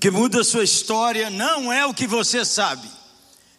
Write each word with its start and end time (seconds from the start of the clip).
Que 0.00 0.10
muda 0.10 0.42
a 0.42 0.44
sua 0.44 0.62
história 0.62 1.28
não 1.28 1.72
é 1.72 1.84
o 1.84 1.92
que 1.92 2.06
você 2.06 2.44
sabe, 2.44 2.88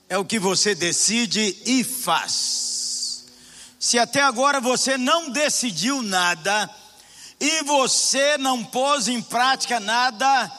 é 0.07 0.17
o 0.17 0.23
que 0.23 0.39
você 0.39 0.73
decide 0.73 1.58
e 1.65 1.83
faz. 1.83 3.26
Se 3.78 3.99
até 3.99 4.21
agora 4.21 4.62
você 4.62 4.97
não 4.97 5.29
decidiu 5.29 6.02
nada 6.02 6.70
e 7.39 7.63
você 7.63 8.38
não 8.38 8.63
pôs 8.63 9.10
em 9.10 9.21
prática 9.21 9.79
nada, 9.79 10.52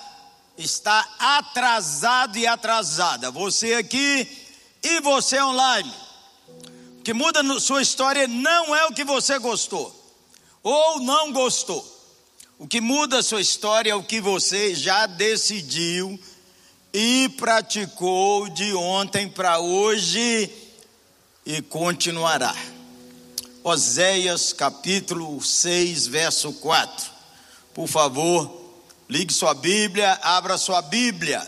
está 0.59 1.07
atrasado 1.19 2.37
e 2.37 2.47
atrasada. 2.47 3.31
Você 3.31 3.75
aqui 3.75 4.29
e 4.83 5.01
você 5.01 5.41
online. 5.41 5.93
O 6.99 7.03
que 7.03 7.15
muda 7.15 7.41
a 7.41 7.61
sua 7.61 7.81
história 7.81 8.29
não 8.29 8.77
é 8.77 8.85
o 8.85 8.93
que 8.93 9.05
você 9.05 9.39
gostou 9.39 9.97
ou 10.63 11.01
não 11.01 11.33
gostou. 11.33 11.90
O 12.61 12.69
que 12.69 12.79
muda 12.79 13.21
a 13.21 13.23
sua 13.23 13.41
história 13.41 13.91
é 13.91 13.95
o 13.95 14.03
que 14.03 14.21
você 14.21 14.75
já 14.75 15.07
decidiu 15.07 16.21
e 16.93 17.27
praticou 17.39 18.51
de 18.51 18.75
ontem 18.75 19.27
para 19.27 19.59
hoje 19.61 20.53
e 21.47 21.63
continuará. 21.63 22.55
Oséias 23.65 24.53
capítulo 24.53 25.41
6, 25.43 26.07
verso 26.09 26.53
4. 26.53 27.11
Por 27.73 27.89
favor, 27.89 28.55
ligue 29.09 29.33
sua 29.33 29.55
Bíblia, 29.55 30.21
abra 30.23 30.59
sua 30.59 30.83
Bíblia. 30.83 31.41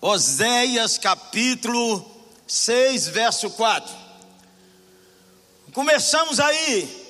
Oséias 0.00 0.98
capítulo 0.98 2.08
6, 2.46 3.08
verso 3.08 3.50
4. 3.50 3.92
Começamos 5.72 6.38
aí 6.38 7.01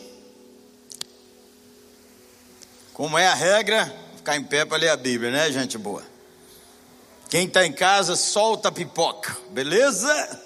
Como 3.03 3.19
é 3.19 3.27
a 3.27 3.35
regra, 3.35 3.93
ficar 4.15 4.37
em 4.37 4.45
pé 4.45 4.65
para 4.65 4.79
ler 4.79 4.91
a 4.91 4.97
Bíblia, 4.97 5.29
né, 5.33 5.51
gente 5.51 5.77
boa? 5.77 6.05
Quem 7.29 7.49
está 7.49 7.67
em 7.67 7.73
casa, 7.73 8.15
solta 8.15 8.69
a 8.69 8.71
pipoca, 8.71 9.37
beleza? 9.51 10.41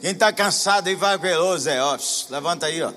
Quem 0.00 0.12
está 0.12 0.32
cansado 0.32 0.86
aí, 0.88 0.94
vai 0.94 1.18
pelo 1.18 1.58
Zé, 1.58 1.82
ó, 1.82 1.98
levanta 2.30 2.66
aí, 2.66 2.80
ó. 2.80 2.92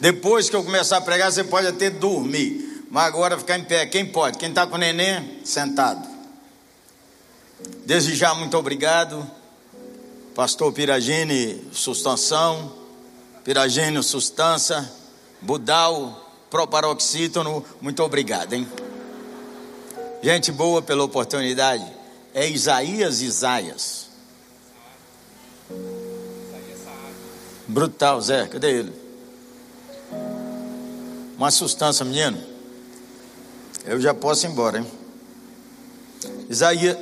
Depois 0.00 0.48
que 0.48 0.56
eu 0.56 0.64
começar 0.64 0.96
a 0.96 1.00
pregar, 1.02 1.30
você 1.30 1.44
pode 1.44 1.66
até 1.66 1.90
dormir, 1.90 2.86
mas 2.90 3.04
agora 3.04 3.36
ficar 3.36 3.58
em 3.58 3.64
pé, 3.64 3.84
quem 3.84 4.06
pode? 4.06 4.38
Quem 4.38 4.48
está 4.48 4.66
com 4.66 4.76
o 4.76 4.78
neném, 4.78 5.42
sentado. 5.44 6.08
Desde 7.84 8.14
já, 8.16 8.32
muito 8.32 8.56
obrigado, 8.56 9.30
Pastor 10.34 10.72
Piragine, 10.72 11.68
sustentação, 11.70 12.72
Piragine, 13.44 14.02
sustância. 14.02 14.90
Budal, 15.40 16.26
proparoxítono, 16.50 17.64
muito 17.80 18.02
obrigado, 18.02 18.52
hein? 18.52 18.66
Gente 20.22 20.50
boa 20.50 20.82
pela 20.82 21.04
oportunidade. 21.04 21.86
É 22.34 22.48
Isaías 22.48 23.22
Isaias. 23.22 24.06
Brutal, 27.68 28.20
Zé, 28.20 28.46
cadê 28.46 28.78
ele? 28.78 28.92
Uma 31.36 31.50
sustância, 31.50 32.04
menino. 32.04 32.42
Eu 33.84 34.00
já 34.00 34.14
posso 34.14 34.46
ir 34.46 34.50
embora, 34.50 34.78
hein? 34.78 34.86
Isaías, 36.48 36.96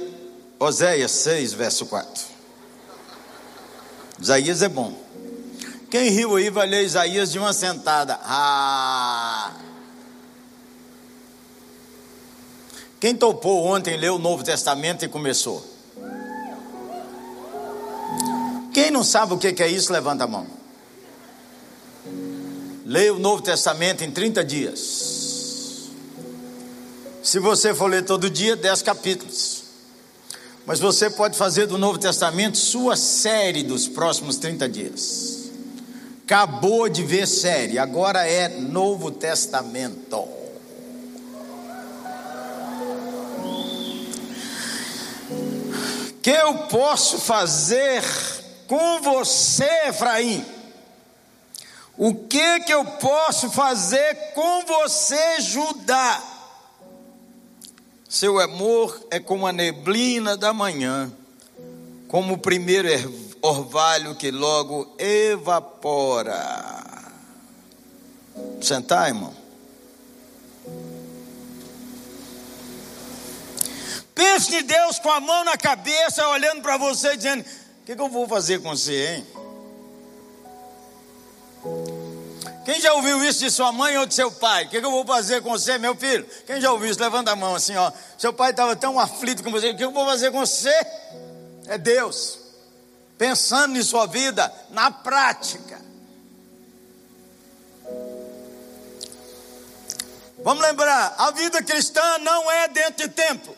Oséias 0.59 1.11
6, 1.11 1.53
verso 1.53 1.87
4. 1.87 2.25
Isaías 4.21 4.63
é 4.63 4.69
bom. 4.69 5.04
Quem 5.95 6.11
riu 6.11 6.35
aí 6.35 6.51
vai 6.51 6.67
ler 6.67 6.83
Isaías 6.83 7.31
de 7.31 7.39
uma 7.39 7.53
sentada. 7.53 8.19
Ah! 8.25 9.53
Quem 12.99 13.15
topou 13.15 13.65
ontem 13.65 13.97
ler 13.97 14.11
o 14.11 14.19
Novo 14.19 14.43
Testamento 14.43 15.05
e 15.05 15.09
começou? 15.09 15.65
Quem 18.73 18.91
não 18.91 19.05
sabe 19.05 19.35
o 19.35 19.39
que 19.39 19.63
é 19.63 19.69
isso, 19.69 19.93
levanta 19.93 20.25
a 20.25 20.27
mão. 20.27 20.49
Leia 22.85 23.15
o 23.15 23.21
Novo 23.21 23.41
Testamento 23.41 24.03
em 24.03 24.11
30 24.11 24.43
dias. 24.43 25.91
Se 27.23 27.39
você 27.39 27.73
for 27.73 27.87
ler 27.87 28.05
todo 28.05 28.29
dia, 28.29 28.57
10 28.57 28.83
capítulos. 28.83 29.63
Mas 30.67 30.81
você 30.81 31.09
pode 31.09 31.39
fazer 31.39 31.67
do 31.67 31.79
Novo 31.79 32.01
Testamento 32.01 32.59
sua 32.59 32.97
série 32.97 33.63
dos 33.63 33.87
próximos 33.87 34.39
30 34.39 34.69
dias. 34.69 35.44
Acabou 36.25 36.89
de 36.89 37.03
ver 37.03 37.27
série, 37.29 37.79
agora 37.79 38.27
é 38.27 38.49
Novo 38.49 39.11
Testamento. 39.11 40.27
Que 46.23 46.31
eu 46.31 46.55
posso 46.69 47.19
fazer 47.19 48.03
com 48.67 49.03
você, 49.03 49.69
Efraim? 49.89 50.43
O 51.99 52.15
que 52.15 52.61
que 52.61 52.73
eu 52.73 52.87
posso 52.87 53.51
fazer 53.51 54.33
com 54.33 54.65
você, 54.65 55.43
Judá? 55.43 56.23
Seu 58.09 58.41
amor 58.41 58.99
é 59.11 59.21
como 59.21 59.47
a 59.47 59.53
neblina 59.53 60.39
da 60.39 60.55
manhã, 60.55 61.13
como 62.09 62.33
o 62.33 62.39
primeiro 62.39 62.89
orvalho 63.45 64.15
que 64.15 64.31
logo 64.31 64.95
evapora. 64.99 66.73
Sentar, 68.61 69.09
irmão. 69.09 69.35
Pense 74.15 74.55
em 74.57 74.63
Deus 74.63 74.99
com 74.99 75.11
a 75.11 75.21
mão 75.21 75.45
na 75.45 75.57
cabeça, 75.59 76.27
olhando 76.29 76.63
para 76.63 76.79
você, 76.79 77.17
dizendo: 77.17 77.43
O 77.43 77.85
que, 77.85 77.95
que 77.95 78.01
eu 78.01 78.09
vou 78.09 78.27
fazer 78.27 78.63
com 78.63 78.71
você, 78.71 79.17
hein? 79.17 79.27
Quem 82.65 82.81
já 82.81 82.95
ouviu 82.95 83.23
isso 83.23 83.41
de 83.41 83.51
sua 83.51 83.71
mãe 83.73 83.99
ou 83.99 84.07
de 84.07 84.15
seu 84.15 84.33
pai? 84.33 84.65
O 84.65 84.69
que, 84.71 84.81
que, 84.81 84.87
eu 84.87 84.91
vou 84.91 85.05
fazer 85.05 85.43
com 85.43 85.51
você, 85.51 85.77
meu 85.77 85.95
filho? 85.95 86.27
Quem 86.47 86.61
já 86.63 86.73
ouviu 86.73 86.91
isso? 86.91 87.01
Levanta 87.01 87.33
a 87.33 87.37
mão 87.37 87.55
assim, 87.55 87.77
ó. 87.77 87.93
Seu 88.17 88.33
pai 88.33 88.53
estava 88.53 88.75
tão 88.75 88.99
aflito 88.99 89.45
com 89.45 89.51
você. 89.51 89.71
O 89.71 89.77
que 89.77 89.85
eu 89.85 89.93
vou 89.93 90.07
fazer 90.07 90.31
com 90.31 90.41
você? 90.41 90.75
É 91.67 91.77
Deus 91.77 92.44
pensando 93.17 93.79
em 93.79 93.83
sua 93.83 94.07
vida 94.07 94.53
na 94.71 94.91
prática. 94.91 95.81
Vamos 100.43 100.63
lembrar, 100.63 101.15
a 101.17 101.31
vida 101.31 101.63
cristã 101.63 102.19
não 102.19 102.51
é 102.51 102.69
dentro 102.69 103.09
de 103.09 103.15
templo. 103.15 103.57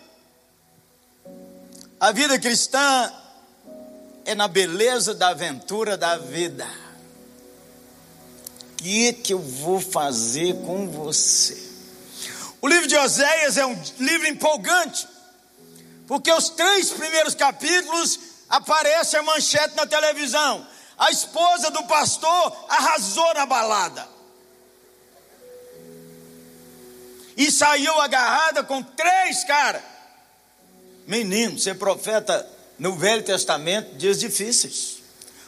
A 1.99 2.13
vida 2.13 2.39
cristã 2.39 3.13
é 4.25 4.35
na 4.35 4.47
beleza 4.47 5.15
da 5.15 5.29
aventura 5.29 5.97
da 5.97 6.17
vida. 6.19 6.67
O 8.73 8.77
que, 8.77 9.13
que 9.15 9.33
eu 9.33 9.41
vou 9.41 9.81
fazer 9.81 10.55
com 10.65 10.89
você? 10.89 11.67
O 12.61 12.69
livro 12.69 12.87
de 12.87 12.97
Oséias 12.97 13.57
é 13.57 13.67
um 13.67 13.77
livro 13.99 14.29
empolgante, 14.29 15.09
porque 16.07 16.31
os 16.33 16.51
três 16.51 16.91
primeiros 16.91 17.35
capítulos 17.35 18.19
aparece 18.49 19.17
a 19.17 19.23
manchete 19.23 19.75
na 19.77 19.87
televisão. 19.87 20.67
A 20.99 21.11
esposa 21.11 21.71
do 21.71 21.83
pastor 21.85 22.67
arrasou 22.69 23.35
na 23.35 23.47
balada. 23.47 24.09
E 27.37 27.51
saiu 27.51 28.01
agarrada 28.01 28.65
com 28.65 28.83
três 28.83 29.45
caras. 29.45 29.83
Menino, 31.07 31.59
ser 31.59 31.75
profeta 31.75 32.49
no 32.79 32.97
Velho 32.97 33.23
Testamento, 33.23 33.97
dias 33.97 34.19
difíceis. 34.19 35.03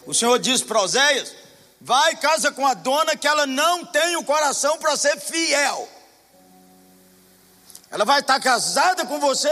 O 0.07 0.13
Senhor 0.13 0.39
diz 0.39 0.63
para 0.63 0.83
Oséias: 0.83 1.35
vai 1.81 2.17
casa 2.17 2.53
com 2.53 2.67
a 2.67 2.75
dona 2.75 3.17
que 3.17 3.27
ela 3.27 3.47
não 3.47 3.87
tem 3.87 4.17
o 4.17 4.25
coração 4.25 4.79
para 4.79 4.97
ser 4.97 5.19
fiel. 5.19 5.89
Ela 7.91 8.05
vai 8.05 8.21
estar 8.21 8.39
casada 8.39 9.07
com 9.07 9.19
você 9.19 9.51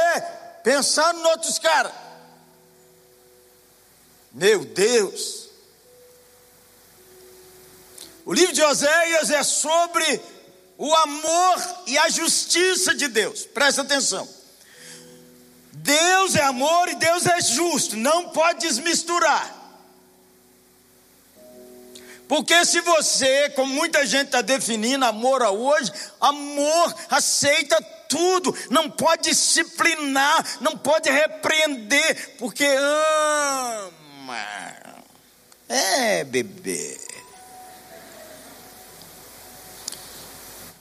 pensando 0.62 1.20
em 1.20 1.25
outros 1.25 1.58
caras. 1.58 1.92
Meu 4.36 4.66
Deus! 4.66 5.48
O 8.22 8.34
livro 8.34 8.52
de 8.52 8.62
Oséias 8.62 9.30
é 9.30 9.42
sobre 9.42 10.20
o 10.76 10.94
amor 10.94 11.84
e 11.86 11.96
a 11.96 12.10
justiça 12.10 12.94
de 12.94 13.08
Deus. 13.08 13.46
Presta 13.46 13.80
atenção. 13.80 14.28
Deus 15.72 16.34
é 16.34 16.42
amor 16.42 16.86
e 16.88 16.96
Deus 16.96 17.24
é 17.24 17.40
justo, 17.40 17.96
não 17.96 18.28
pode 18.28 18.60
desmisturar. 18.60 19.54
Porque 22.28 22.62
se 22.66 22.82
você, 22.82 23.48
como 23.50 23.72
muita 23.72 24.04
gente 24.04 24.26
está 24.26 24.42
definindo 24.42 25.06
amor 25.06 25.42
a 25.42 25.50
hoje, 25.50 25.90
amor 26.20 26.94
aceita 27.08 27.80
tudo, 28.06 28.54
não 28.68 28.90
pode 28.90 29.30
disciplinar, 29.30 30.58
não 30.60 30.76
pode 30.76 31.08
repreender, 31.08 32.36
porque 32.36 32.66
ama 32.66 33.95
É, 35.69 36.25
bebê. 36.25 36.99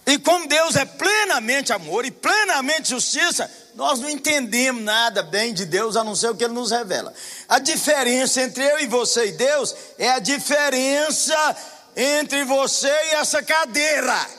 E 0.06 0.20
como 0.20 0.48
Deus 0.48 0.76
é 0.76 0.86
plenamente 0.86 1.74
amor 1.74 2.06
e 2.06 2.12
plenamente 2.12 2.90
justiça, 2.90 3.50
nós 3.74 4.00
não 4.00 4.10
entendemos 4.10 4.84
nada 4.84 5.24
bem 5.24 5.54
de 5.54 5.66
Deus 5.66 5.96
a 5.96 6.04
não 6.04 6.16
ser 6.16 6.30
o 6.30 6.36
que 6.36 6.44
Ele 6.44 6.54
nos 6.54 6.70
revela. 6.70 7.12
A 7.50 7.58
diferença 7.58 8.42
entre 8.42 8.64
eu 8.64 8.80
e 8.80 8.86
você 8.86 9.28
e 9.28 9.32
Deus 9.32 9.76
é 9.98 10.12
a 10.12 10.20
diferença 10.20 11.58
entre 11.96 12.44
você 12.44 12.88
e 12.88 13.16
essa 13.16 13.42
cadeira. 13.42 14.30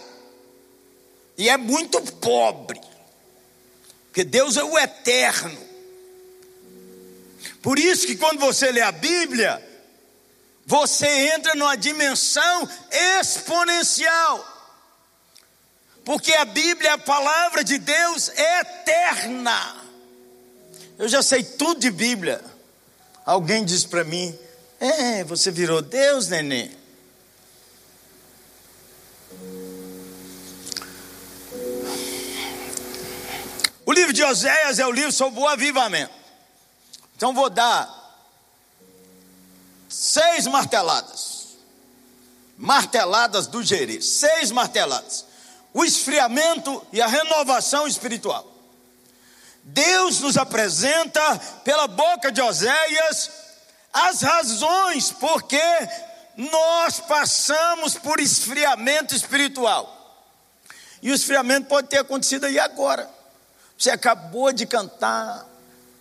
E 1.37 1.49
é 1.49 1.57
muito 1.57 2.01
pobre, 2.15 2.81
porque 4.07 4.23
Deus 4.23 4.57
é 4.57 4.63
o 4.63 4.79
eterno. 4.79 5.66
Por 7.67 7.81
isso 7.81 8.07
que 8.07 8.15
quando 8.15 8.39
você 8.39 8.71
lê 8.71 8.81
a 8.81 8.93
Bíblia, 8.93 9.61
você 10.65 11.09
entra 11.35 11.53
numa 11.57 11.75
dimensão 11.75 12.69
exponencial. 13.19 14.39
Porque 16.05 16.33
a 16.35 16.45
Bíblia, 16.45 16.95
a 16.95 16.99
palavra 16.99 17.65
de 17.65 17.77
Deus 17.79 18.29
é 18.29 18.61
eterna. 18.61 19.85
Eu 20.97 21.09
já 21.09 21.25
sei 21.25 21.43
tudo 21.43 21.81
de 21.81 21.91
Bíblia. 21.91 22.41
Alguém 23.25 23.65
diz 23.65 23.85
para 23.85 24.05
mim: 24.05 24.39
É, 24.79 25.25
você 25.25 25.51
virou 25.51 25.83
Deus, 25.83 26.29
neném. 26.29 26.71
O 33.85 33.93
livro 33.93 34.13
de 34.13 34.23
Oséias 34.23 34.79
é 34.79 34.87
o 34.87 34.93
livro 34.93 35.11
sobre 35.11 35.41
o 35.41 35.49
avivamento. 35.49 36.16
Então 37.17 37.33
vou 37.33 37.49
dar 37.49 37.89
seis 39.89 40.47
marteladas. 40.47 41.57
Marteladas 42.59 43.47
do 43.47 43.63
Gerê. 43.63 44.03
Seis 44.03 44.51
marteladas. 44.51 45.25
O 45.73 45.85
esfriamento 45.85 46.87
e 46.93 47.01
a 47.01 47.07
renovação 47.07 47.87
espiritual. 47.87 48.47
Deus 49.63 50.21
nos 50.21 50.37
apresenta 50.37 51.39
pela 51.65 51.89
boca 51.89 52.31
de 52.31 52.41
Oséias 52.41 53.31
as 53.93 54.21
razões 54.21 55.11
porque 55.11 55.61
nós 56.37 57.01
passamos 57.01 57.95
por 57.95 58.21
esfriamento 58.21 59.15
espiritual. 59.15 59.93
E 61.03 61.11
o 61.11 61.15
esfriamento 61.15 61.67
pode 61.67 61.89
ter 61.89 61.99
acontecido 61.99 62.45
aí 62.45 62.59
agora. 62.59 63.11
Você 63.77 63.91
acabou 63.91 64.53
de 64.53 64.67
cantar 64.67 65.47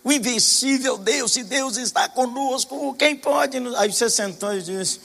o 0.06 0.12
invencível 0.12 0.96
Deus, 0.96 1.32
se 1.32 1.42
Deus 1.42 1.76
está 1.76 2.08
conosco, 2.08 2.94
quem 2.94 3.16
pode? 3.16 3.58
Aí 3.76 3.92
você 3.92 4.08
sentou 4.08 4.54
e 4.54 4.62
disse: 4.62 5.00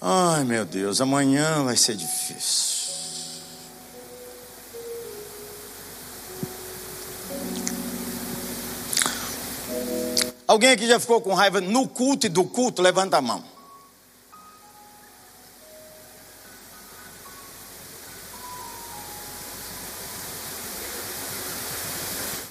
Ai 0.00 0.44
meu 0.44 0.64
Deus, 0.64 1.00
amanhã 1.00 1.64
vai 1.64 1.76
ser 1.76 1.96
difícil. 1.96 2.82
Alguém 10.46 10.70
aqui 10.70 10.86
já 10.86 11.00
ficou 11.00 11.20
com 11.20 11.34
raiva 11.34 11.60
no 11.60 11.88
culto 11.88 12.26
e 12.26 12.28
do 12.28 12.44
culto? 12.44 12.80
Levanta 12.80 13.16
a 13.16 13.20
mão. 13.20 13.42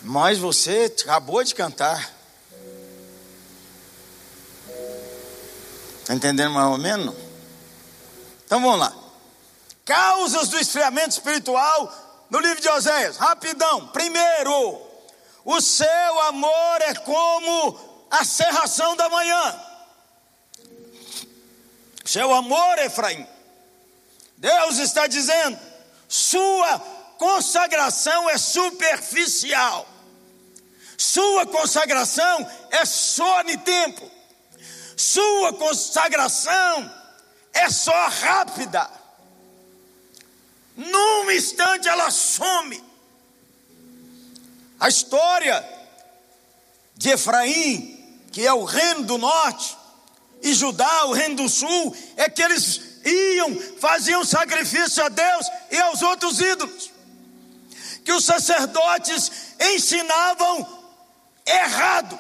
Mas 0.04 0.38
você 0.38 0.94
acabou 1.02 1.44
de 1.44 1.54
cantar. 1.54 2.12
Está 6.00 6.16
entendendo 6.16 6.54
mais 6.54 6.68
ou 6.72 6.78
menos? 6.78 7.16
Então 8.46 8.62
vamos 8.62 8.80
lá. 8.80 8.94
Causas 9.86 10.50
do 10.50 10.60
esfriamento 10.60 11.12
espiritual 11.12 12.28
no 12.30 12.40
livro 12.40 12.62
de 12.62 12.70
Oséias. 12.70 13.18
Rapidão. 13.18 13.88
Primeiro, 13.88 14.82
o 15.46 15.62
seu 15.62 16.22
amor 16.22 16.82
é 16.82 16.96
como 16.96 18.08
a 18.10 18.26
serração 18.26 18.96
da 18.96 19.08
manhã. 19.10 19.62
Seu 22.04 22.34
amor, 22.34 22.80
Efraim. 22.80 23.28
Deus 24.38 24.80
está 24.80 25.08
dizendo: 25.08 25.58
sua 26.10 26.80
consagração 27.18 28.30
é 28.30 28.38
superficial. 28.38 29.88
Sua 31.02 31.48
consagração 31.48 32.48
é 32.70 32.86
só 32.86 33.42
de 33.42 33.58
tempo. 33.58 34.08
Sua 34.96 35.52
consagração 35.52 36.94
é 37.52 37.72
só 37.72 38.08
rápida. 38.08 38.88
Num 40.78 41.32
instante 41.32 41.88
ela 41.88 42.12
some. 42.12 42.84
A 44.80 44.90
história 44.90 45.68
de 46.96 47.10
Efraim, 47.10 48.22
que 48.32 48.46
é 48.46 48.54
o 48.54 48.64
reino 48.64 49.02
do 49.02 49.18
norte, 49.18 49.76
e 50.44 50.54
Judá, 50.54 51.06
o 51.06 51.14
reino 51.14 51.38
do 51.38 51.50
sul, 51.50 51.98
é 52.16 52.30
que 52.30 52.44
eles 52.44 52.80
iam, 53.04 53.60
faziam 53.80 54.24
sacrifício 54.24 55.04
a 55.04 55.10
Deus 55.10 55.48
e 55.72 55.80
aos 55.80 56.04
outros 56.04 56.40
ídolos. 56.40 56.92
Que 58.06 58.12
os 58.12 58.24
sacerdotes 58.24 59.32
ensinavam 59.60 60.81
errado. 61.46 62.20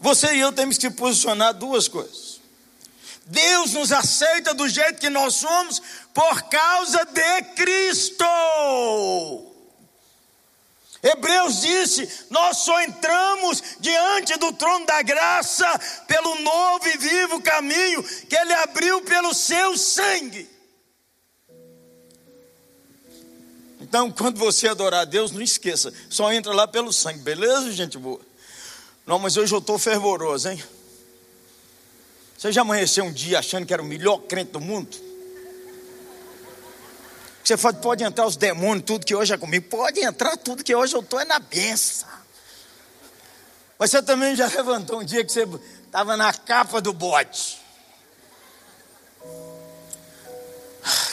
Você 0.00 0.34
e 0.34 0.40
eu 0.40 0.52
temos 0.52 0.78
que 0.78 0.90
posicionar 0.90 1.54
duas 1.54 1.86
coisas. 1.86 2.40
Deus 3.26 3.72
nos 3.72 3.92
aceita 3.92 4.52
do 4.52 4.68
jeito 4.68 5.00
que 5.00 5.08
nós 5.08 5.36
somos 5.36 5.80
por 6.12 6.42
causa 6.42 7.04
de 7.06 7.42
Cristo. 7.54 8.24
Hebreus 11.02 11.60
disse: 11.60 12.26
Nós 12.30 12.58
só 12.58 12.80
entramos 12.82 13.62
diante 13.80 14.36
do 14.38 14.52
trono 14.52 14.86
da 14.86 15.02
graça 15.02 15.66
pelo 16.06 16.40
novo 16.40 16.88
e 16.88 16.96
vivo 16.96 17.42
caminho 17.42 18.02
que 18.02 18.36
Ele 18.36 18.54
abriu 18.54 19.00
pelo 19.02 19.34
seu 19.34 19.76
sangue. 19.76 20.48
Então, 23.82 24.10
quando 24.12 24.38
você 24.38 24.68
adorar 24.68 25.00
a 25.00 25.04
Deus, 25.04 25.32
não 25.32 25.42
esqueça, 25.42 25.92
só 26.08 26.32
entra 26.32 26.54
lá 26.54 26.68
pelo 26.68 26.92
sangue, 26.92 27.18
beleza, 27.18 27.70
gente 27.72 27.98
boa? 27.98 28.20
Não, 29.04 29.18
mas 29.18 29.36
hoje 29.36 29.52
eu 29.52 29.58
estou 29.58 29.76
fervoroso, 29.78 30.48
hein? 30.48 30.62
Você 32.38 32.52
já 32.52 32.62
amanheceu 32.62 33.04
um 33.04 33.12
dia 33.12 33.40
achando 33.40 33.66
que 33.66 33.72
era 33.72 33.82
o 33.82 33.84
melhor 33.84 34.18
crente 34.18 34.52
do 34.52 34.60
mundo? 34.60 34.96
Você 37.42 37.56
pode, 37.56 37.80
pode 37.80 38.04
entrar 38.04 38.24
os 38.24 38.36
demônios, 38.36 38.84
tudo 38.86 39.04
que 39.04 39.14
hoje 39.16 39.34
é 39.34 39.38
comigo, 39.38 39.68
pode 39.68 40.00
entrar 40.00 40.36
tudo 40.36 40.62
que 40.62 40.74
hoje 40.74 40.94
eu 40.94 41.00
estou 41.00 41.18
é 41.20 41.24
na 41.24 41.40
benção. 41.40 42.08
Mas 43.76 43.90
você 43.90 44.00
também 44.00 44.36
já 44.36 44.46
levantou 44.46 45.00
um 45.00 45.04
dia 45.04 45.24
que 45.24 45.32
você 45.32 45.46
estava 45.84 46.16
na 46.16 46.32
capa 46.32 46.80
do 46.80 46.92
bote. 46.92 47.60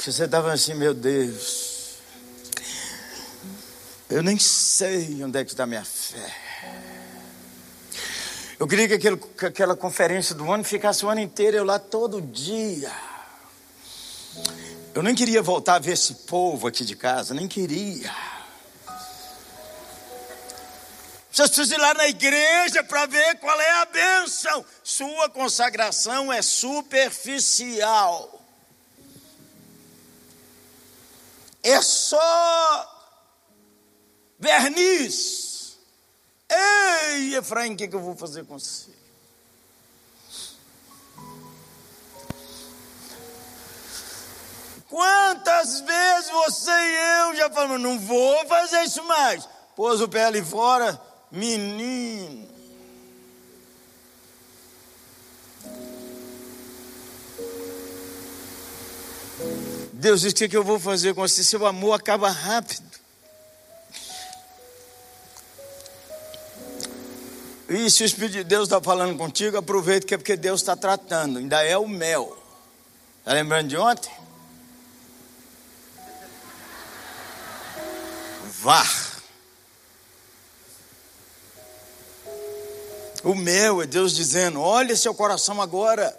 Que 0.03 0.11
você 0.11 0.25
estava 0.25 0.53
assim, 0.53 0.75
meu 0.75 0.93
Deus. 0.93 1.68
Eu 4.09 4.23
nem 4.23 4.39
sei 4.39 5.23
onde 5.23 5.37
é 5.37 5.45
que 5.45 5.51
está 5.51 5.67
minha 5.67 5.85
fé. 5.85 6.35
Eu 8.59 8.67
queria 8.67 8.87
que, 8.87 8.95
aquele, 8.95 9.17
que 9.17 9.45
aquela 9.45 9.75
conferência 9.75 10.33
do 10.33 10.51
ano 10.51 10.63
ficasse 10.63 11.05
o 11.05 11.09
ano 11.09 11.21
inteiro, 11.21 11.57
eu 11.57 11.63
lá 11.63 11.77
todo 11.77 12.19
dia. 12.19 12.91
Eu 14.95 15.03
nem 15.03 15.13
queria 15.13 15.43
voltar 15.43 15.75
a 15.75 15.79
ver 15.79 15.91
esse 15.91 16.15
povo 16.25 16.67
aqui 16.67 16.83
de 16.83 16.95
casa, 16.95 17.35
nem 17.35 17.47
queria. 17.47 18.11
Você 21.31 21.43
precisa 21.43 21.75
ir 21.75 21.77
lá 21.77 21.93
na 21.93 22.07
igreja 22.07 22.83
para 22.83 23.05
ver 23.05 23.37
qual 23.37 23.61
é 23.61 23.81
a 23.81 23.85
bênção. 23.85 24.65
Sua 24.83 25.29
consagração 25.29 26.33
é 26.33 26.41
superficial. 26.41 28.43
É 31.61 31.79
só 31.79 32.98
verniz. 34.39 35.77
Ei, 36.49 37.35
Efraim, 37.35 37.73
o 37.73 37.77
que, 37.77 37.87
que 37.87 37.95
eu 37.95 37.99
vou 37.99 38.15
fazer 38.15 38.45
com 38.45 38.57
você? 38.57 38.89
Quantas 44.87 45.81
vezes 45.81 46.31
você 46.31 46.71
e 46.71 47.27
eu 47.27 47.35
já 47.35 47.49
falamos, 47.51 47.79
não 47.79 47.99
vou 47.99 48.47
fazer 48.47 48.81
isso 48.83 49.03
mais. 49.03 49.47
Pôs 49.75 50.01
o 50.01 50.09
pé 50.09 50.25
ali 50.25 50.43
fora, 50.43 50.99
menino. 51.31 52.49
Deus 59.93 60.21
diz: 60.21 60.31
o 60.31 60.35
que, 60.35 60.49
que 60.49 60.57
eu 60.57 60.63
vou 60.63 60.79
fazer 60.79 61.13
com 61.13 61.21
você? 61.21 61.43
Seu 61.43 61.67
amor 61.67 61.93
acaba 61.93 62.31
rápido. 62.31 62.88
E 67.69 67.87
se 67.91 68.01
o 68.01 68.05
Espírito 68.05 68.33
de 68.33 68.43
Deus 68.43 68.63
está 68.63 68.81
falando 68.81 69.15
contigo, 69.15 69.55
aproveita 69.55 70.07
que 70.07 70.15
é 70.15 70.17
porque 70.17 70.35
Deus 70.35 70.61
está 70.61 70.75
tratando, 70.75 71.37
ainda 71.37 71.63
é 71.63 71.77
o 71.77 71.87
mel. 71.87 72.35
Está 73.19 73.33
lembrando 73.33 73.67
de 73.67 73.77
ontem? 73.77 74.11
VAR. 78.61 79.21
O 83.23 83.35
meu 83.35 83.83
é 83.83 83.85
Deus 83.85 84.15
dizendo: 84.15 84.59
olha 84.59 84.95
seu 84.95 85.13
coração 85.13 85.61
agora. 85.61 86.18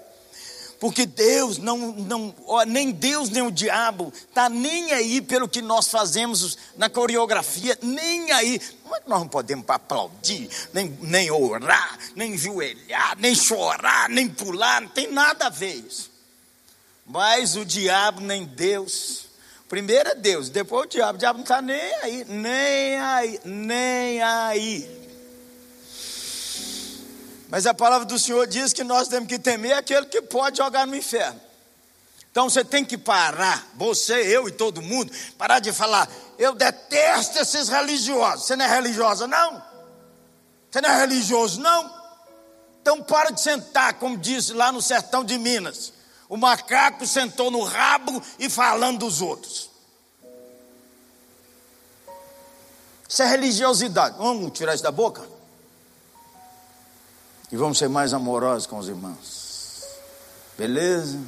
Porque 0.81 1.05
Deus 1.05 1.59
não, 1.59 1.77
não 1.93 2.35
nem 2.67 2.91
Deus 2.91 3.29
nem 3.29 3.43
o 3.43 3.51
diabo 3.51 4.11
tá 4.33 4.49
nem 4.49 4.91
aí 4.93 5.21
pelo 5.21 5.47
que 5.47 5.61
nós 5.61 5.89
fazemos 5.89 6.57
na 6.75 6.89
coreografia, 6.89 7.79
nem 7.83 8.33
aí. 8.33 8.59
Nós 9.07 9.21
não 9.21 9.29
podemos 9.29 9.69
aplaudir, 9.69 10.49
nem, 10.73 10.99
nem 11.03 11.31
orar, 11.31 11.99
nem 12.17 12.37
joelhar, 12.37 13.15
nem 13.19 13.35
chorar, 13.35 14.09
nem 14.09 14.27
pular, 14.27 14.81
não 14.81 14.89
tem 14.89 15.13
nada 15.13 15.47
a 15.47 15.51
ver 15.51 15.75
isso. 15.75 16.11
Mas 17.05 17.57
o 17.57 17.65
diabo 17.65 18.23
nem 18.23 18.47
Deus. 18.47 19.27
Primeiro 19.69 20.09
é 20.09 20.15
Deus, 20.15 20.49
depois 20.49 20.87
o 20.87 20.89
diabo. 20.89 21.17
O 21.17 21.19
diabo 21.19 21.39
não 21.39 21.45
está 21.45 21.61
nem 21.61 21.95
aí, 21.97 22.25
nem 22.27 22.97
aí, 22.97 23.41
nem 23.45 24.23
aí. 24.23 25.00
Mas 27.51 27.67
a 27.67 27.75
palavra 27.75 28.07
do 28.07 28.19
Senhor 28.19 28.47
diz 28.47 28.73
que 28.73 28.85
nós 28.85 29.09
temos 29.09 29.29
que 29.29 29.39
temer 29.39 29.73
aquele 29.73 30.07
que 30.07 30.23
pode 30.23 30.59
jogar 30.59 30.87
no 30.87 30.95
inferno. 30.95 31.41
Então 32.31 32.49
você 32.49 32.65
tem 32.65 32.85
que 32.85 32.97
parar, 32.97 33.69
você, 33.75 34.15
eu 34.15 34.49
e 34.49 34.53
todo 34.53 34.81
mundo, 34.81 35.13
parar 35.37 35.59
de 35.59 35.73
falar, 35.73 36.09
eu 36.39 36.55
detesto 36.55 37.41
esses 37.41 37.69
religiosos. 37.69 38.47
Você 38.47 38.55
não 38.55 38.65
é 38.65 38.69
religiosa, 38.69 39.27
não? 39.27 39.61
Você 40.71 40.81
não 40.81 40.91
é 40.91 41.01
religioso, 41.01 41.61
não? 41.61 41.93
Então 42.81 43.03
para 43.03 43.31
de 43.31 43.41
sentar, 43.41 43.95
como 43.95 44.17
disse 44.17 44.53
lá 44.53 44.71
no 44.71 44.81
sertão 44.81 45.25
de 45.25 45.37
Minas. 45.37 45.93
O 46.29 46.37
macaco 46.37 47.05
sentou 47.05 47.51
no 47.51 47.65
rabo 47.65 48.23
e 48.39 48.49
falando 48.49 49.01
dos 49.01 49.21
outros. 49.21 49.69
Isso 53.09 53.25
é 53.25 53.27
religiosidade. 53.27 54.17
Vamos 54.17 54.57
tirar 54.57 54.73
isso 54.73 54.85
da 54.85 54.93
boca? 54.93 55.40
E 57.53 57.57
vamos 57.57 57.79
ser 57.79 57.89
mais 57.89 58.15
amorosos 58.15 58.67
com 58.67 58.79
os 58.79 58.89
irmãos. 58.89 59.83
Beleza? 60.57 61.19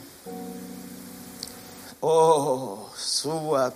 Oh, 2.01 2.87
sua, 2.97 3.73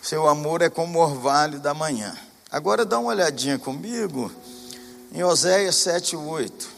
seu 0.00 0.28
amor 0.28 0.62
é 0.62 0.70
como 0.70 0.98
o 0.98 1.02
orvalho 1.02 1.60
da 1.60 1.74
manhã. 1.74 2.16
Agora 2.50 2.84
dá 2.84 2.98
uma 2.98 3.10
olhadinha 3.10 3.58
comigo 3.58 4.32
em 5.12 5.22
Oséias 5.22 5.76
7, 5.76 6.16
8. 6.16 6.68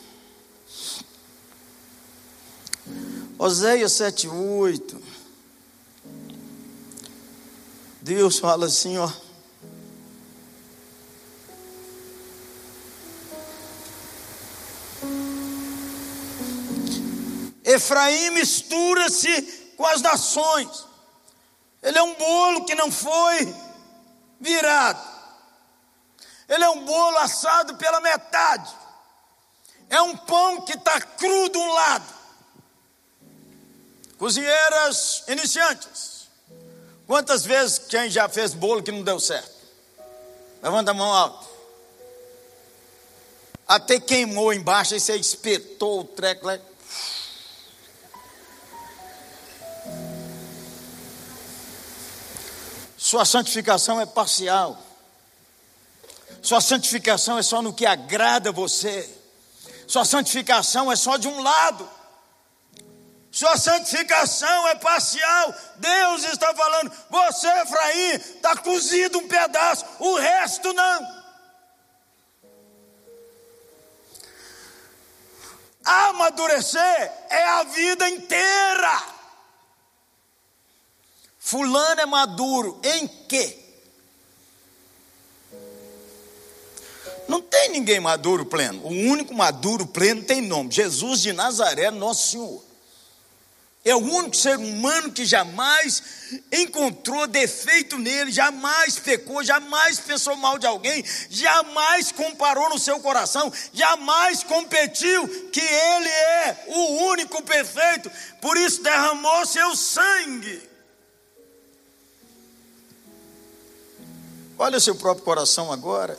Oséias 3.39 3.93
7, 3.93 4.29
8. 4.29 5.03
Deus 8.03 8.39
fala 8.39 8.67
assim, 8.67 8.99
ó. 8.99 9.11
Efraim 17.71 18.31
mistura-se 18.31 19.43
com 19.77 19.87
as 19.87 20.03
nações. 20.03 20.87
Ele 21.83 21.99
é 21.99 22.03
um 22.03 22.15
bolo 22.15 22.65
que 22.65 22.75
não 22.75 22.91
foi 22.91 23.55
virado. 24.41 25.01
Ele 26.49 26.65
é 26.65 26.71
um 26.71 26.85
bolo 26.85 27.17
assado 27.19 27.77
pela 27.77 28.01
metade. 28.01 28.75
É 29.89 30.01
um 30.03 30.17
pão 30.17 30.63
que 30.63 30.73
está 30.73 31.01
cru 31.01 31.49
de 31.49 31.59
um 31.59 31.73
lado. 31.73 32.15
Cozinheiras 34.19 35.25
iniciantes. 35.29 36.29
Quantas 37.07 37.45
vezes 37.45 37.79
quem 37.79 38.11
já 38.11 38.29
fez 38.29 38.53
bolo 38.53 38.83
que 38.83 38.93
não 38.93 39.03
deu 39.03 39.19
certo? 39.19 39.55
Levanta 40.63 40.91
a 40.91 40.95
mão 40.95 41.13
alto. 41.13 41.49
Até 43.67 44.01
queimou 44.01 44.53
embaixo 44.53 44.95
e 44.95 45.01
você 45.01 45.17
espetou 45.17 46.01
o 46.01 46.05
treco 46.05 46.47
lá. 46.47 46.59
Sua 53.11 53.25
santificação 53.25 54.01
é 54.01 54.07
parcial. 54.07 54.79
Sua 56.41 56.61
santificação 56.61 57.37
é 57.39 57.43
só 57.43 57.61
no 57.61 57.75
que 57.75 57.85
agrada 57.85 58.53
você. 58.53 59.11
Sua 59.89 60.05
santificação 60.05 60.93
é 60.93 60.95
só 60.95 61.17
de 61.17 61.27
um 61.27 61.43
lado. 61.43 61.91
Sua 63.33 63.57
santificação 63.57 64.69
é 64.69 64.77
parcial. 64.77 65.53
Deus 65.79 66.23
está 66.23 66.55
falando, 66.55 66.93
você, 67.11 67.49
Efraim, 67.49 68.13
está 68.13 68.57
cozido 68.59 69.19
um 69.19 69.27
pedaço, 69.27 69.85
o 69.99 70.15
resto 70.15 70.73
não. 70.73 71.25
Amadurecer 75.85 77.13
é 77.29 77.45
a 77.45 77.65
vida 77.65 78.09
inteira. 78.09 79.20
Fulano 81.51 82.01
é 82.01 82.07
maduro 82.07 82.81
em 82.85 83.09
quê? 83.09 83.59
Não 87.27 87.43
tem 87.43 87.71
ninguém 87.71 87.99
maduro 87.99 88.47
pleno. 88.47 88.81
O 88.85 88.89
único 88.89 89.35
maduro 89.35 89.85
pleno 89.85 90.23
tem 90.23 90.41
nome: 90.41 90.71
Jesus 90.71 91.21
de 91.21 91.33
Nazaré, 91.33 91.91
nosso 91.91 92.31
Senhor. 92.31 92.65
É 93.85 93.93
o 93.97 93.99
único 93.99 94.37
ser 94.37 94.59
humano 94.59 95.11
que 95.11 95.25
jamais 95.25 96.01
encontrou 96.53 97.27
defeito 97.27 97.99
nele, 97.99 98.31
jamais 98.31 99.01
pecou, 99.01 99.43
jamais 99.43 99.99
pensou 99.99 100.37
mal 100.37 100.57
de 100.57 100.69
alguém, 100.69 101.05
jamais 101.29 102.13
comparou 102.13 102.69
no 102.69 102.79
seu 102.79 103.01
coração, 103.01 103.53
jamais 103.73 104.45
competiu 104.45 105.27
que 105.51 105.61
ele 105.61 106.09
é 106.09 106.65
o 106.69 107.09
único 107.09 107.43
perfeito, 107.43 108.09
por 108.41 108.57
isso 108.57 108.85
derramou 108.85 109.45
seu 109.47 109.75
sangue. 109.75 110.70
Olha 114.61 114.77
o 114.77 114.81
seu 114.81 114.95
próprio 114.95 115.25
coração 115.25 115.73
agora. 115.73 116.19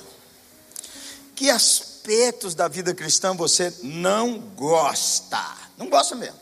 Que 1.35 1.51
aspectos 1.51 2.55
da 2.55 2.67
vida 2.67 2.91
cristã 2.91 3.35
você 3.35 3.71
não 3.83 4.39
gosta? 4.39 5.39
Não 5.77 5.87
gosta 5.87 6.15
mesmo. 6.15 6.39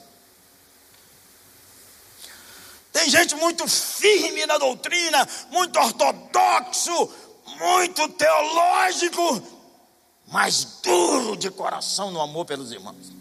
Tem 2.94 3.10
gente 3.10 3.36
muito 3.36 3.68
firme 3.68 4.46
na 4.46 4.58
doutrina, 4.58 5.28
muito 5.52 5.78
ortodoxo, 5.78 7.12
muito 7.60 8.08
teológico, 8.08 9.44
mas 10.28 10.64
duro 10.82 11.36
de 11.36 11.52
coração 11.52 12.12
no 12.12 12.22
amor 12.22 12.46
pelos 12.46 12.72
irmãos. 12.72 13.12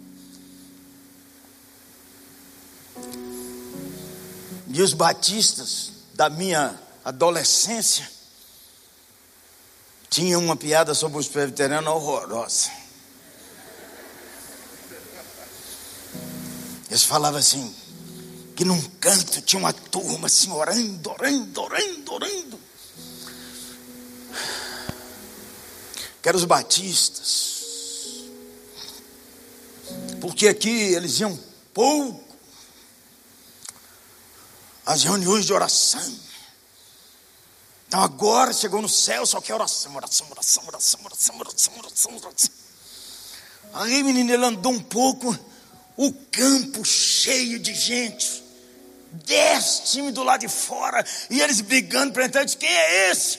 E 4.68 4.80
os 4.80 4.92
batistas 4.92 5.90
da 6.14 6.30
minha 6.30 6.80
adolescência 7.04 8.17
tinha 10.10 10.38
uma 10.38 10.56
piada 10.56 10.94
sobre 10.94 11.18
os 11.18 11.28
presbiterianos 11.28 11.92
horrorosa. 11.92 12.70
Eles 16.88 17.02
falavam 17.02 17.38
assim, 17.38 17.74
que 18.56 18.64
num 18.64 18.80
canto 18.98 19.42
tinha 19.42 19.60
uma 19.60 19.72
turma 19.72 20.26
assim, 20.26 20.50
orando, 20.50 21.10
orando, 21.10 21.60
orando, 21.60 22.12
orando. 22.12 22.60
Que 26.22 26.28
eram 26.28 26.38
os 26.38 26.44
batistas. 26.44 27.58
Porque 30.20 30.48
aqui 30.48 30.68
eles 30.68 31.20
iam 31.20 31.38
pouco 31.72 32.36
às 34.84 35.04
reuniões 35.04 35.44
de 35.44 35.52
oração. 35.52 36.27
Então 37.88 38.02
agora 38.02 38.52
chegou 38.52 38.82
no 38.82 38.88
céu, 38.88 39.24
só 39.24 39.40
que 39.40 39.50
oração, 39.50 39.96
oração, 39.96 40.26
oração, 40.30 40.62
oração, 40.66 41.00
oração, 41.06 41.40
oração, 41.40 41.72
oração, 41.78 42.16
oração. 42.16 42.50
Aí, 43.72 44.02
menino, 44.02 44.30
ele 44.30 44.44
andou 44.44 44.72
um 44.72 44.80
pouco, 44.80 45.34
o 45.96 46.12
campo 46.30 46.84
cheio 46.84 47.58
de 47.58 47.72
gente, 47.72 48.44
dez 49.26 49.84
times 49.86 50.12
do 50.12 50.22
lado 50.22 50.40
de 50.40 50.48
fora, 50.48 51.02
e 51.30 51.40
eles 51.40 51.62
brigando 51.62 52.12
para 52.12 52.26
entrar. 52.26 52.44
Quem 52.44 52.68
é 52.68 53.10
esse? 53.10 53.38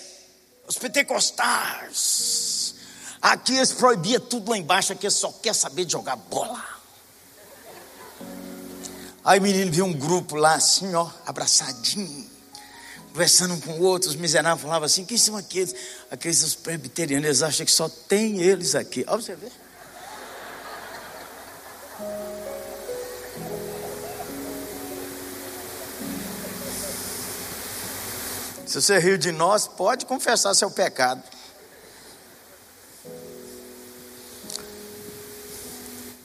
Os 0.67 0.79
pentecostais. 0.79 2.73
Aqui 3.21 3.55
eles 3.55 3.71
proibiam 3.71 4.19
tudo 4.19 4.49
lá 4.49 4.57
embaixo, 4.57 4.93
aqui 4.93 5.05
eles 5.05 5.15
só 5.15 5.31
quer 5.31 5.53
saber 5.53 5.85
de 5.85 5.91
jogar 5.91 6.15
bola. 6.15 6.65
Aí 9.23 9.37
o 9.37 9.43
menino 9.43 9.71
viu 9.71 9.85
um 9.85 9.93
grupo 9.93 10.35
lá 10.35 10.55
assim, 10.55 10.95
ó, 10.95 11.07
abraçadinho 11.23 12.28
conversando 13.19 13.53
um 13.53 13.59
com 13.59 13.73
o 13.73 13.81
outro, 13.81 14.09
os 14.09 14.15
miseráveis 14.15 14.61
falavam 14.61 14.85
assim: 14.85 15.03
quem 15.03 15.17
são 15.17 15.35
aqueles? 15.35 15.75
Aqueles 16.09 16.55
presbiterianos, 16.55 17.25
eles 17.25 17.41
acham 17.41 17.65
que 17.65 17.71
só 17.71 17.89
tem 17.89 18.41
eles 18.41 18.75
aqui. 18.75 19.03
Olha 19.07 19.21
você 19.21 19.35
ver. 19.35 19.51
Se 28.65 28.81
você 28.81 28.99
riu 28.99 29.17
de 29.17 29.33
nós, 29.33 29.67
pode 29.67 30.05
confessar 30.05 30.53
seu 30.53 30.71
pecado. 30.71 31.21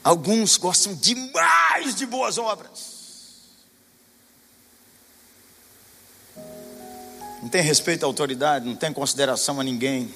Alguns 0.01 0.55
gostam 0.55 0.93
demais 0.93 1.95
de 1.95 2.05
boas 2.05 2.37
obras. 2.37 2.94
Não 7.45 7.49
tem 7.51 7.61
respeito 7.61 8.01
à 8.03 8.07
autoridade, 8.07 8.65
não 8.65 8.75
tem 8.75 8.91
consideração 8.91 9.61
a 9.61 9.63
ninguém. 9.63 10.11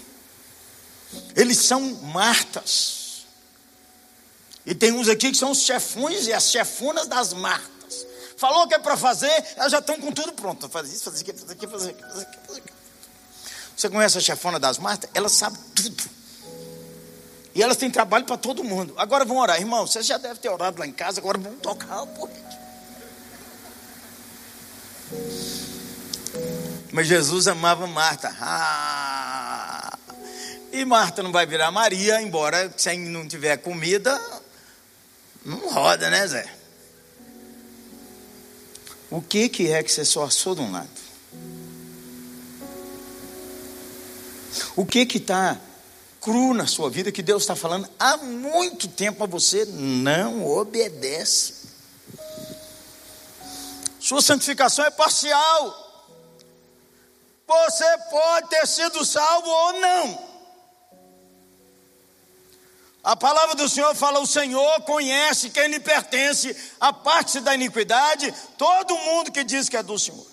Eles 1.36 1.60
são 1.60 1.80
martas. 2.02 3.28
E 4.66 4.74
tem 4.74 4.92
uns 4.92 5.08
aqui 5.08 5.30
que 5.30 5.38
são 5.38 5.52
os 5.52 5.62
chefões 5.62 6.26
e 6.26 6.34
as 6.34 6.50
chefonas 6.50 7.06
das 7.06 7.32
martas. 7.34 8.08
Falou 8.36 8.68
que 8.68 8.74
é 8.74 8.80
para 8.80 8.98
fazer, 8.98 9.32
elas 9.56 9.72
já 9.72 9.78
estão 9.78 10.00
com 10.02 10.12
tudo 10.12 10.34
pronto. 10.34 10.68
Fazer 10.70 10.92
isso, 10.92 11.04
fazer 11.04 11.22
aquilo, 11.22 11.38
fazer 11.38 11.54
aquilo, 11.54 11.72
fazer 11.72 11.90
aquilo, 11.92 12.12
fazer 12.48 12.62
aquilo. 12.62 12.78
Você 13.78 13.90
conhece 13.92 14.18
a 14.18 14.22
chefona 14.22 14.60
das 14.60 14.80
martas? 14.80 15.08
Ela 15.14 15.30
sabe 15.30 15.56
tudo. 15.76 16.04
E 17.54 17.62
elas 17.62 17.78
têm 17.78 17.92
trabalho 17.92 18.26
para 18.26 18.38
todo 18.38 18.64
mundo. 18.64 18.96
Agora 18.98 19.24
vão 19.24 19.38
orar, 19.38 19.60
irmão. 19.60 19.86
Você 19.86 20.02
já 20.02 20.18
deve 20.18 20.40
ter 20.40 20.50
orado 20.50 20.80
lá 20.80 20.88
em 20.88 20.92
casa, 20.92 21.20
agora 21.20 21.38
vamos 21.38 21.62
tocar 21.62 22.02
o 22.02 22.08
Mas 26.92 27.08
Jesus 27.08 27.48
amava 27.48 27.86
Marta. 27.88 28.36
Ah, 28.40 29.98
e 30.72 30.86
Marta 30.86 31.24
não 31.24 31.32
vai 31.32 31.46
virar 31.46 31.72
Maria, 31.72 32.22
embora 32.22 32.72
se 32.76 32.96
não 32.98 33.28
tiver 33.28 33.58
comida, 33.58 34.20
não 35.46 35.70
roda, 35.70 36.10
né, 36.10 36.28
Zé? 36.28 36.54
O 39.10 39.22
que, 39.22 39.50
que 39.50 39.72
é 39.72 39.82
que 39.82 39.92
você 39.92 40.06
só 40.06 40.24
assou 40.24 40.56
de 40.56 40.62
um 40.62 40.72
lado? 40.72 40.90
O 44.76 44.86
que 44.86 45.06
que 45.06 45.18
está 45.18 45.60
cru 46.20 46.54
na 46.54 46.68
sua 46.68 46.90
vida 46.90 47.12
que 47.12 47.22
Deus 47.22 47.44
está 47.44 47.56
falando 47.56 47.88
há 47.98 48.18
muito 48.18 48.88
tempo 48.88 49.24
a 49.24 49.28
você 49.28 49.66
não 49.66 50.46
obedece. 50.46 51.54
Sua 54.00 54.22
santificação 54.22 54.86
é 54.86 54.92
parcial. 54.92 55.79
Você 57.50 57.98
pode 58.12 58.48
ter 58.50 58.68
sido 58.68 59.04
salvo 59.04 59.50
ou 59.50 59.74
não. 59.80 60.30
A 63.04 63.16
palavra 63.16 63.56
do 63.56 63.68
Senhor 63.68 63.96
fala: 63.96 64.20
o 64.20 64.28
Senhor 64.28 64.82
conhece 64.82 65.50
quem 65.50 65.68
lhe 65.68 65.80
pertence, 65.80 66.56
a 66.80 66.94
parte 66.94 67.40
da 67.40 67.56
iniquidade, 67.56 68.32
todo 68.56 68.96
mundo 68.96 69.32
que 69.32 69.44
diz 69.44 69.68
que 69.68 69.76
é 69.76 69.82
do 69.82 69.98
Senhor. 69.98 70.28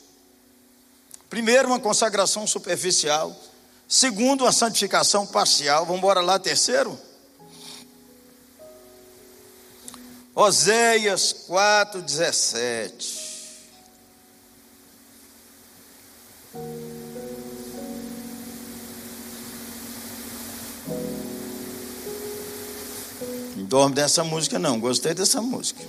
Primeiro, 1.30 1.68
uma 1.68 1.80
consagração 1.80 2.46
superficial. 2.46 3.34
Segundo, 3.88 4.46
a 4.46 4.52
santificação 4.52 5.26
parcial. 5.26 5.86
Vamos 5.86 6.00
embora 6.00 6.20
lá, 6.20 6.38
terceiro? 6.38 7.00
Oséias 10.34 11.32
4, 11.32 12.02
dorme 23.66 23.94
dessa 23.94 24.24
música, 24.24 24.58
não. 24.58 24.80
Gostei 24.80 25.12
dessa 25.12 25.42
música. 25.42 25.82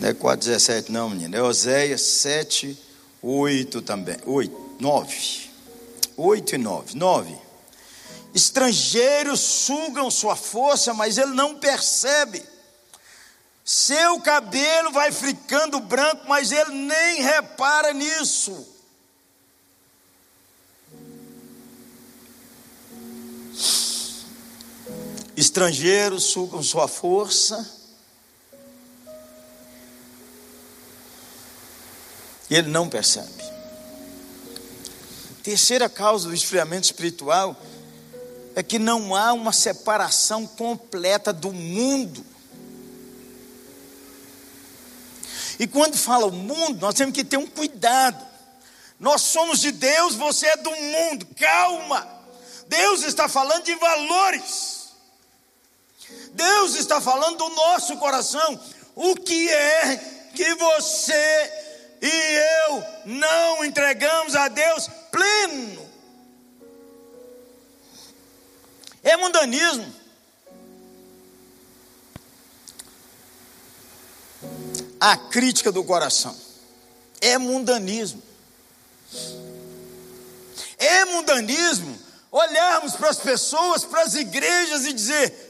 Não 0.00 0.08
é 0.08 0.14
4,17 0.14 0.88
não, 0.90 1.10
menina. 1.10 1.36
É 1.36 1.42
Oséias 1.42 2.02
7, 2.02 2.78
8 3.22 3.82
também. 3.82 4.16
8, 4.24 4.76
9. 4.78 5.50
8 6.16 6.54
e 6.54 6.58
9. 6.58 6.96
9. 6.96 7.38
Estrangeiros 8.34 9.40
sugam 9.40 10.10
sua 10.10 10.36
força, 10.36 10.92
mas 10.92 11.18
ele 11.18 11.32
não 11.32 11.56
percebe. 11.56 12.42
Seu 13.64 14.20
cabelo 14.20 14.90
vai 14.90 15.10
ficando 15.10 15.80
branco, 15.80 16.24
mas 16.28 16.52
ele 16.52 16.72
nem 16.72 17.22
repara 17.22 17.92
nisso. 17.94 18.73
Estrangeiros 25.36 26.24
sugam 26.24 26.62
sua 26.62 26.86
força, 26.86 27.68
E 32.50 32.56
ele 32.56 32.68
não 32.68 32.88
percebe. 32.88 33.42
Terceira 35.42 35.88
causa 35.88 36.28
do 36.28 36.34
esfriamento 36.34 36.84
espiritual 36.84 37.56
é 38.54 38.62
que 38.62 38.78
não 38.78 39.14
há 39.14 39.32
uma 39.32 39.52
separação 39.52 40.46
completa 40.46 41.32
do 41.32 41.52
mundo. 41.52 42.24
E 45.58 45.66
quando 45.66 45.96
fala 45.96 46.26
o 46.26 46.32
mundo, 46.32 46.80
nós 46.80 46.94
temos 46.94 47.14
que 47.14 47.24
ter 47.24 47.36
um 47.36 47.46
cuidado. 47.46 48.24
Nós 48.98 49.22
somos 49.22 49.58
de 49.60 49.72
Deus, 49.72 50.14
você 50.14 50.46
é 50.46 50.56
do 50.56 50.70
mundo. 50.70 51.26
Calma. 51.36 52.08
Deus 52.68 53.02
está 53.02 53.28
falando 53.28 53.64
de 53.64 53.74
valores. 53.74 54.83
Deus 56.34 56.74
está 56.74 57.00
falando 57.00 57.38
do 57.38 57.48
nosso 57.50 57.96
coração. 57.96 58.60
O 58.94 59.14
que 59.16 59.48
é 59.48 59.96
que 60.34 60.54
você 60.54 61.64
e 62.02 62.66
eu 62.66 62.84
não 63.06 63.64
entregamos 63.64 64.34
a 64.34 64.48
Deus 64.48 64.90
pleno. 65.10 65.90
É 69.02 69.16
mundanismo. 69.16 69.94
A 75.00 75.16
crítica 75.16 75.72
do 75.72 75.82
coração 75.82 76.36
é 77.22 77.38
mundanismo. 77.38 78.22
É 80.76 81.04
mundanismo 81.06 81.98
olharmos 82.30 82.96
para 82.96 83.08
as 83.08 83.18
pessoas, 83.18 83.84
para 83.84 84.02
as 84.02 84.14
igrejas 84.14 84.84
e 84.84 84.92
dizer: 84.92 85.43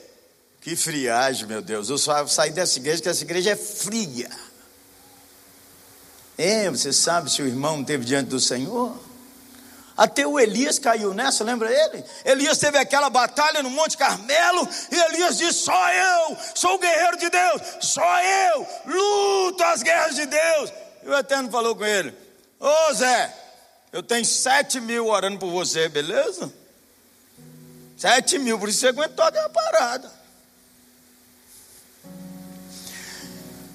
que 0.64 0.74
friagem, 0.74 1.46
meu 1.46 1.60
Deus, 1.60 1.90
eu 1.90 1.98
só 1.98 2.26
sair 2.26 2.50
dessa 2.50 2.78
igreja, 2.78 3.02
que 3.02 3.08
essa 3.10 3.22
igreja 3.22 3.50
é 3.50 3.56
fria. 3.56 4.30
É, 6.38 6.70
você 6.70 6.90
sabe 6.90 7.30
se 7.30 7.42
o 7.42 7.46
irmão 7.46 7.84
teve 7.84 8.02
diante 8.02 8.30
do 8.30 8.40
Senhor? 8.40 8.98
Até 9.94 10.26
o 10.26 10.40
Elias 10.40 10.78
caiu 10.78 11.12
nessa, 11.12 11.44
lembra 11.44 11.70
ele? 11.70 12.02
Elias 12.24 12.56
teve 12.56 12.78
aquela 12.78 13.10
batalha 13.10 13.62
no 13.62 13.68
Monte 13.68 13.98
Carmelo 13.98 14.66
e 14.90 14.96
Elias 14.96 15.36
disse: 15.36 15.64
Só 15.64 15.92
eu 15.92 16.36
sou 16.54 16.76
o 16.76 16.78
guerreiro 16.78 17.18
de 17.18 17.28
Deus, 17.28 17.62
só 17.82 18.22
eu 18.22 18.66
luto 18.86 19.62
as 19.64 19.82
guerras 19.82 20.16
de 20.16 20.24
Deus. 20.24 20.72
E 21.02 21.08
o 21.10 21.14
Eterno 21.14 21.50
falou 21.50 21.76
com 21.76 21.84
ele: 21.84 22.16
Ô 22.58 22.94
Zé, 22.94 23.32
eu 23.92 24.02
tenho 24.02 24.24
sete 24.24 24.80
mil 24.80 25.08
orando 25.08 25.38
por 25.38 25.50
você, 25.50 25.90
beleza? 25.90 26.50
Sete 27.98 28.38
mil, 28.38 28.58
por 28.58 28.70
isso 28.70 28.80
você 28.80 28.88
aguentou 28.88 29.26
a 29.26 29.50
parada. 29.50 30.23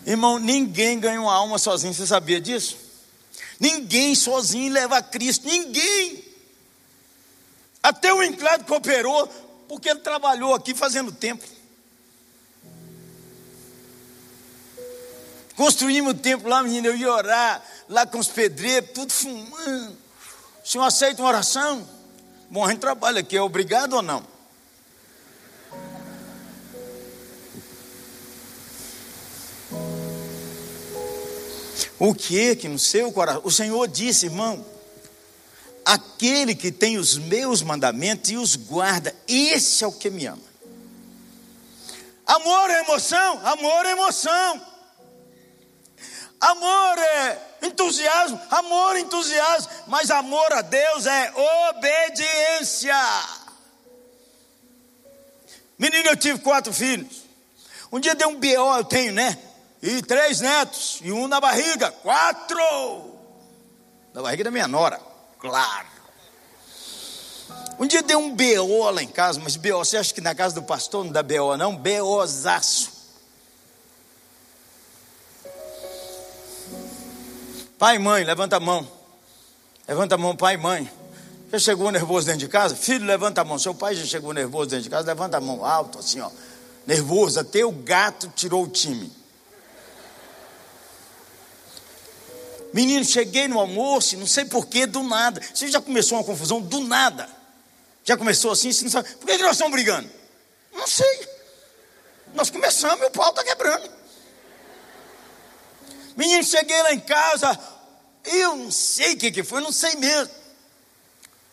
Irmão, 0.05 0.39
ninguém 0.39 0.99
ganha 0.99 1.21
uma 1.21 1.33
alma 1.33 1.57
sozinho, 1.57 1.93
você 1.93 2.07
sabia 2.07 2.39
disso? 2.39 2.77
Ninguém 3.59 4.15
sozinho 4.15 4.71
leva 4.71 4.97
a 4.97 5.01
Cristo, 5.01 5.45
ninguém. 5.45 6.23
Até 7.83 8.13
o 8.13 8.23
enclave 8.23 8.63
cooperou, 8.63 9.27
porque 9.67 9.89
ele 9.89 9.99
trabalhou 9.99 10.53
aqui 10.53 10.73
fazendo 10.73 11.12
templo. 11.12 11.47
Construímos 15.55 16.13
o 16.13 16.17
templo 16.17 16.49
lá, 16.49 16.63
menino, 16.63 16.88
eu 16.88 16.95
ia 16.95 17.12
orar, 17.12 17.62
lá 17.89 18.05
com 18.05 18.17
os 18.17 18.27
pedreiros, 18.27 18.91
tudo 18.93 19.12
fumando. 19.12 19.97
O 20.63 20.67
senhor 20.67 20.85
aceita 20.85 21.21
uma 21.21 21.27
oração? 21.27 21.88
Bom, 22.49 22.63
a 22.65 22.69
gente 22.69 22.79
trabalha 22.79 23.19
aqui, 23.19 23.35
é 23.35 23.41
obrigado 23.41 23.93
ou 23.93 24.01
não? 24.01 24.25
O 31.99 32.15
que 32.15 32.55
que 32.55 32.69
no 32.69 32.79
seu 32.79 33.12
coração? 33.12 33.41
O 33.43 33.51
Senhor 33.51 33.85
disse, 33.88 34.27
irmão, 34.27 34.65
aquele 35.85 36.55
que 36.55 36.71
tem 36.71 36.97
os 36.97 37.17
meus 37.17 37.62
mandamentos 37.62 38.31
e 38.31 38.38
os 38.38 38.55
guarda, 38.55 39.13
esse 39.27 39.83
é 39.83 39.88
o 39.88 39.91
que 39.91 40.09
me 40.09 40.25
ama. 40.25 40.49
Amor 42.25 42.69
é 42.69 42.79
emoção, 42.81 43.45
amor 43.45 43.85
é 43.85 43.91
emoção. 43.91 44.62
Amor 46.39 46.97
é 46.97 47.41
entusiasmo, 47.63 48.39
amor 48.49 48.95
é 48.95 48.99
entusiasmo, 49.01 49.69
mas 49.88 50.09
amor 50.09 50.53
a 50.53 50.62
Deus 50.62 51.05
é 51.05 51.33
obediência. 51.69 52.95
Menino, 55.77 56.09
eu 56.09 56.15
tive 56.15 56.39
quatro 56.39 56.71
filhos. 56.71 57.23
Um 57.91 57.99
dia 57.99 58.15
deu 58.15 58.29
um 58.29 58.39
BO, 58.39 58.77
eu 58.77 58.83
tenho, 58.85 59.12
né? 59.12 59.38
E 59.81 60.01
três 60.01 60.41
netos, 60.41 60.99
e 61.01 61.11
um 61.11 61.27
na 61.27 61.39
barriga, 61.39 61.91
quatro. 61.91 63.17
Na 64.13 64.21
barriga 64.21 64.43
da 64.43 64.51
minha 64.51 64.67
nora, 64.67 64.99
claro. 65.39 65.87
Um 67.79 67.87
dia 67.87 68.03
deu 68.03 68.19
um 68.19 68.35
BO 68.35 68.89
lá 68.91 69.01
em 69.01 69.07
casa, 69.07 69.39
mas 69.39 69.55
BO, 69.55 69.77
você 69.77 69.95
acha 69.95 70.13
que 70.13 70.19
na 70.19 70.35
casa 70.35 70.55
do 70.55 70.63
pastor 70.63 71.05
não 71.05 71.11
dá 71.11 71.23
BO 71.23 71.55
não? 71.57 71.75
BOzaço. 71.75 72.99
Pai 77.77 77.95
e 77.95 77.99
mãe, 77.99 78.25
levanta 78.25 78.57
a 78.57 78.59
mão. 78.59 78.85
Levanta 79.87 80.15
a 80.15 80.17
mão, 80.17 80.35
pai 80.35 80.55
e 80.55 80.57
mãe. 80.57 80.91
Já 81.49 81.57
chegou 81.57 81.89
nervoso 81.89 82.25
dentro 82.25 82.41
de 82.41 82.49
casa? 82.49 82.75
Filho, 82.75 83.05
levanta 83.05 83.39
a 83.39 83.45
mão. 83.45 83.57
Seu 83.57 83.73
pai 83.73 83.95
já 83.95 84.05
chegou 84.05 84.33
nervoso 84.33 84.69
dentro 84.69 84.83
de 84.83 84.89
casa? 84.89 85.07
Levanta 85.07 85.37
a 85.37 85.39
mão 85.39 85.65
alto, 85.65 85.99
assim, 85.99 86.19
ó. 86.19 86.29
Nervoso, 86.85 87.39
até 87.39 87.63
o 87.63 87.71
gato 87.71 88.31
tirou 88.35 88.65
o 88.65 88.67
time. 88.67 89.18
Menino, 92.73 93.03
cheguei 93.03 93.47
no 93.47 93.60
almoço, 93.60 94.17
não 94.17 94.27
sei 94.27 94.45
porquê, 94.45 94.86
do 94.86 95.01
nada. 95.03 95.41
Você 95.53 95.67
já 95.67 95.82
começou 95.82 96.17
uma 96.17 96.23
confusão 96.23 96.62
do 96.62 96.82
nada. 96.82 97.27
Já 98.03 98.15
começou 98.17 98.51
assim, 98.51 98.71
você 98.71 98.84
não 98.84 98.91
sabe. 98.91 99.10
Por 99.15 99.25
que 99.25 99.38
nós 99.38 99.53
estamos 99.53 99.71
brigando? 99.71 100.10
Não 100.73 100.88
sei. 100.88 101.27
Nós 102.34 102.49
começamos 102.49 103.01
e 103.01 103.05
o 103.05 103.12
pau 103.12 103.29
está 103.29 103.43
quebrando. 103.43 103.89
Menino, 106.15 106.43
cheguei 106.43 106.82
lá 106.84 106.93
em 106.93 106.99
casa, 106.99 107.58
eu 108.25 108.55
não 108.55 108.71
sei 108.71 109.13
o 109.13 109.17
que, 109.17 109.32
que 109.32 109.43
foi, 109.43 109.62
não 109.62 109.71
sei 109.71 109.95
mesmo. 109.95 110.34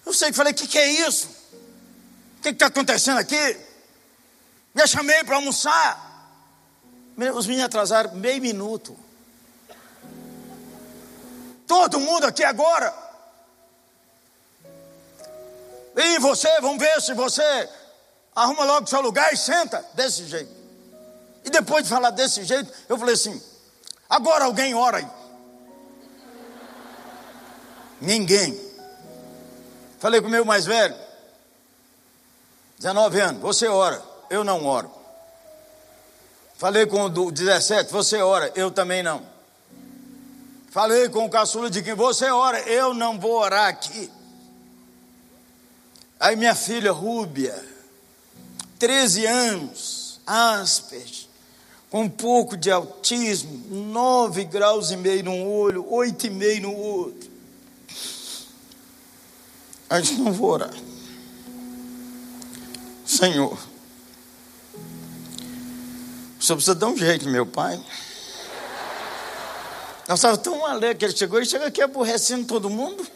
Eu 0.04 0.12
sei 0.12 0.30
que 0.30 0.36
falei, 0.36 0.52
o 0.52 0.56
que, 0.56 0.66
que 0.66 0.78
é 0.78 1.08
isso? 1.08 1.28
O 2.38 2.42
que 2.42 2.48
está 2.50 2.66
acontecendo 2.66 3.18
aqui? 3.18 3.56
Me 4.74 4.86
chamei 4.86 5.24
para 5.24 5.36
almoçar. 5.36 6.04
Os 7.34 7.46
meninos 7.46 7.66
atrasaram 7.66 8.14
meio 8.14 8.40
minuto. 8.42 8.96
Todo 11.66 12.00
mundo 12.00 12.26
aqui 12.26 12.44
agora. 12.44 12.92
E 15.96 16.18
você, 16.18 16.60
vamos 16.60 16.78
ver 16.78 17.00
se 17.00 17.14
você 17.14 17.68
arruma 18.34 18.64
logo 18.64 18.86
seu 18.86 19.00
lugar 19.00 19.32
e 19.32 19.36
senta 19.36 19.84
desse 19.94 20.26
jeito. 20.26 20.54
E 21.44 21.50
depois 21.50 21.84
de 21.84 21.88
falar 21.88 22.10
desse 22.10 22.44
jeito, 22.44 22.70
eu 22.88 22.98
falei 22.98 23.14
assim: 23.14 23.42
agora 24.08 24.44
alguém 24.44 24.74
ora 24.74 24.98
aí. 24.98 25.06
Ninguém. 28.00 28.66
Falei 29.98 30.20
com 30.20 30.26
o 30.26 30.30
meu 30.30 30.44
mais 30.44 30.66
velho, 30.66 30.94
19 32.78 33.20
anos, 33.20 33.40
você 33.40 33.66
ora, 33.66 34.02
eu 34.28 34.44
não 34.44 34.66
oro. 34.66 34.90
Falei 36.58 36.86
com 36.86 37.04
o 37.04 37.30
17, 37.30 37.90
você 37.90 38.20
ora, 38.20 38.52
eu 38.54 38.70
também 38.70 39.02
não. 39.02 39.35
Falei 40.76 41.08
com 41.08 41.24
o 41.24 41.30
caçula 41.30 41.70
de 41.70 41.82
quem 41.82 41.94
você 41.94 42.26
ora, 42.26 42.60
eu 42.68 42.92
não 42.92 43.18
vou 43.18 43.40
orar 43.40 43.66
aqui. 43.66 44.10
Aí 46.20 46.36
minha 46.36 46.54
filha 46.54 46.92
Rúbia, 46.92 47.64
13 48.78 49.24
anos, 49.24 50.20
Asperger, 50.26 51.28
com 51.88 52.02
um 52.02 52.10
pouco 52.10 52.58
de 52.58 52.70
autismo, 52.70 53.58
9 53.70 54.44
graus 54.44 54.90
e 54.90 54.98
meio 54.98 55.24
num 55.24 55.50
olho, 55.50 55.90
8 55.90 56.26
e 56.26 56.30
meio 56.30 56.60
no 56.60 56.76
outro. 56.76 57.30
A 59.88 59.98
gente 60.02 60.20
não 60.20 60.30
vou 60.30 60.50
orar. 60.50 60.74
Senhor, 63.06 63.58
o 66.38 66.42
senhor 66.42 66.56
precisa 66.56 66.74
dar 66.74 66.88
um 66.88 66.96
jeito, 66.98 67.26
meu 67.30 67.46
pai. 67.46 67.82
Nós 70.08 70.20
estávamos 70.20 70.42
tão 70.42 70.64
alegres 70.64 70.98
que 70.98 71.04
ele 71.04 71.16
chegou, 71.16 71.38
ele 71.38 71.46
chega 71.46 71.66
aqui 71.66 71.82
aborrecendo 71.82 72.46
todo 72.46 72.70
mundo. 72.70 73.06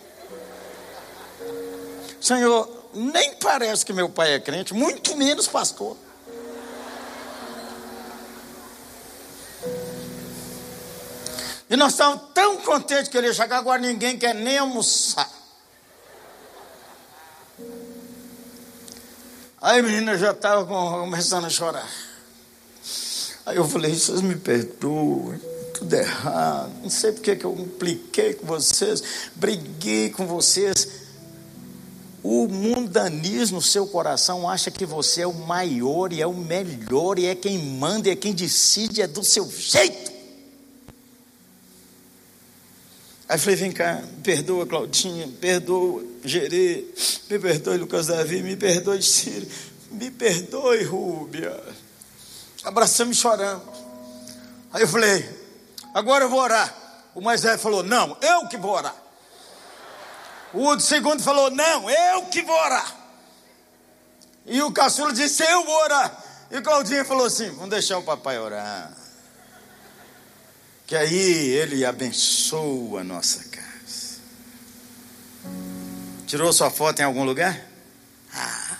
Senhor, 2.20 2.68
nem 2.92 3.34
parece 3.34 3.86
que 3.86 3.92
meu 3.92 4.08
pai 4.08 4.34
é 4.34 4.40
crente, 4.40 4.74
muito 4.74 5.16
menos 5.16 5.46
pastor. 5.46 5.96
E 11.68 11.76
nós 11.76 11.92
estávamos 11.92 12.22
tão 12.34 12.56
contentes 12.56 13.08
que 13.08 13.16
ele 13.16 13.28
ia 13.28 13.32
chegar, 13.32 13.58
agora 13.58 13.80
ninguém 13.80 14.18
quer 14.18 14.34
nem 14.34 14.58
almoçar. 14.58 15.30
Aí 19.62 19.78
a 19.78 19.82
menina 19.82 20.18
já 20.18 20.32
estava 20.32 20.66
começando 20.66 21.44
a 21.44 21.50
chorar. 21.50 21.88
Aí 23.46 23.56
eu 23.56 23.68
falei, 23.68 23.94
vocês 23.94 24.20
me 24.20 24.34
perdoem, 24.34 25.40
tudo 25.80 25.94
errado. 25.94 26.70
Não 26.82 26.90
sei 26.90 27.12
porque 27.12 27.34
que 27.34 27.44
eu 27.44 27.54
impliquei 27.58 28.34
com 28.34 28.46
vocês, 28.46 29.02
briguei 29.34 30.10
com 30.10 30.26
vocês. 30.26 31.00
O 32.22 32.46
mundanismo 32.46 33.56
no 33.56 33.62
seu 33.62 33.86
coração 33.86 34.48
acha 34.48 34.70
que 34.70 34.84
você 34.84 35.22
é 35.22 35.26
o 35.26 35.32
maior 35.32 36.12
e 36.12 36.20
é 36.20 36.26
o 36.26 36.34
melhor 36.34 37.18
e 37.18 37.24
é 37.24 37.34
quem 37.34 37.58
manda 37.58 38.08
e 38.08 38.12
é 38.12 38.16
quem 38.16 38.34
decide, 38.34 39.00
é 39.00 39.06
do 39.06 39.24
seu 39.24 39.50
jeito. 39.50 40.10
Aí 43.26 43.38
falei, 43.38 43.56
vem 43.56 43.72
cá, 43.72 44.02
me 44.02 44.22
perdoa 44.22 44.66
Claudinha, 44.66 45.26
me 45.26 45.32
perdoa 45.32 46.04
Gerê, 46.22 46.84
me 47.30 47.38
perdoe 47.38 47.78
Lucas 47.78 48.08
Davi, 48.08 48.42
me 48.42 48.56
perdoe 48.56 49.02
Ciro, 49.02 49.46
me 49.92 50.10
perdoe 50.10 50.82
Rúbia. 50.82 51.58
Abraçamos 52.64 53.16
e 53.16 53.20
choramos. 53.20 53.62
Aí 54.72 54.82
eu 54.82 54.88
falei, 54.88 55.39
agora 55.94 56.24
eu 56.24 56.30
vou 56.30 56.40
orar. 56.40 56.74
O 57.14 57.20
mais 57.20 57.42
velho 57.42 57.58
falou, 57.58 57.82
não, 57.82 58.16
eu 58.20 58.46
que 58.48 58.56
vou 58.56 58.72
orar. 58.72 58.94
O 60.52 60.78
segundo 60.80 61.22
falou: 61.22 61.50
Não, 61.50 61.88
eu 61.88 62.26
que 62.26 62.42
vou 62.42 62.56
orar. 62.56 62.96
E 64.46 64.60
o 64.62 64.72
caçula 64.72 65.12
disse: 65.12 65.42
Eu 65.44 65.64
vou 65.64 65.82
orar. 65.84 66.24
E 66.50 66.58
o 66.58 66.62
Claudinho 66.62 67.04
falou 67.04 67.26
assim: 67.26 67.50
Vamos 67.50 67.70
deixar 67.70 67.98
o 67.98 68.02
papai 68.02 68.38
orar. 68.38 68.92
Que 70.86 70.96
aí 70.96 71.48
ele 71.50 71.84
abençoa 71.84 73.02
a 73.02 73.04
nossa 73.04 73.44
casa. 73.44 74.20
Tirou 76.26 76.52
sua 76.52 76.70
foto 76.70 76.98
em 77.00 77.04
algum 77.04 77.22
lugar? 77.22 77.64
Ah. 78.34 78.76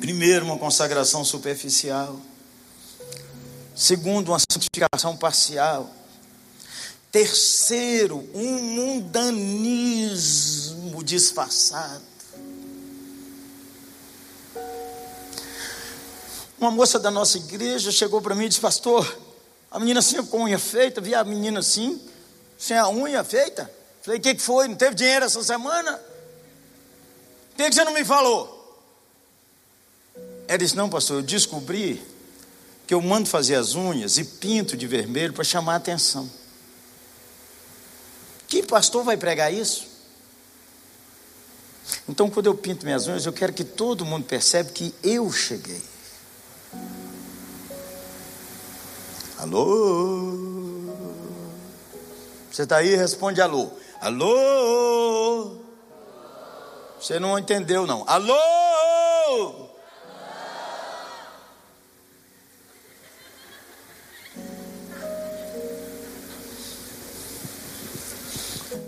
Primeiro, 0.00 0.44
uma 0.44 0.58
consagração 0.58 1.24
superficial. 1.24 2.20
Segundo, 3.76 4.30
uma 4.30 4.38
santificação 4.38 5.14
parcial. 5.18 5.90
Terceiro, 7.12 8.26
um 8.32 8.58
mundanismo 8.58 11.04
disfarçado. 11.04 12.02
Uma 16.58 16.70
moça 16.70 16.98
da 16.98 17.10
nossa 17.10 17.36
igreja 17.36 17.92
chegou 17.92 18.22
para 18.22 18.34
mim 18.34 18.46
e 18.46 18.48
disse: 18.48 18.62
Pastor, 18.62 19.14
a 19.70 19.78
menina 19.78 20.00
assim 20.00 20.24
com 20.24 20.38
a 20.38 20.44
unha 20.44 20.58
feita, 20.58 21.02
vi 21.02 21.14
a 21.14 21.22
menina 21.22 21.60
assim, 21.60 22.00
sem 22.56 22.78
a 22.78 22.88
unha 22.88 23.22
feita. 23.22 23.70
Falei: 24.00 24.18
O 24.18 24.22
que, 24.22 24.36
que 24.36 24.42
foi? 24.42 24.68
Não 24.68 24.74
teve 24.74 24.94
dinheiro 24.94 25.26
essa 25.26 25.44
semana? 25.44 26.00
Por 27.50 27.58
que, 27.58 27.68
que 27.68 27.74
você 27.74 27.84
não 27.84 27.92
me 27.92 28.06
falou? 28.06 28.56
Ela 30.48 30.56
disse: 30.56 30.74
Não, 30.74 30.88
pastor, 30.88 31.18
eu 31.18 31.22
descobri 31.22 32.15
que 32.86 32.94
eu 32.94 33.02
mando 33.02 33.28
fazer 33.28 33.56
as 33.56 33.74
unhas 33.74 34.16
e 34.16 34.24
pinto 34.24 34.76
de 34.76 34.86
vermelho 34.86 35.32
para 35.32 35.42
chamar 35.42 35.74
a 35.74 35.76
atenção. 35.76 36.30
Que 38.46 38.62
pastor 38.62 39.02
vai 39.02 39.16
pregar 39.16 39.52
isso? 39.52 39.88
Então, 42.08 42.30
quando 42.30 42.46
eu 42.46 42.54
pinto 42.54 42.84
minhas 42.84 43.06
unhas, 43.06 43.26
eu 43.26 43.32
quero 43.32 43.52
que 43.52 43.64
todo 43.64 44.04
mundo 44.04 44.24
perceba 44.24 44.70
que 44.70 44.94
eu 45.02 45.30
cheguei. 45.32 45.82
Alô? 49.38 50.32
Você 52.50 52.62
está 52.62 52.78
aí? 52.78 52.94
Responde 52.94 53.40
alô. 53.40 53.70
Alô? 54.00 55.58
Você 57.00 57.18
não 57.18 57.38
entendeu, 57.38 57.86
não. 57.86 58.04
Alô? 58.08 59.65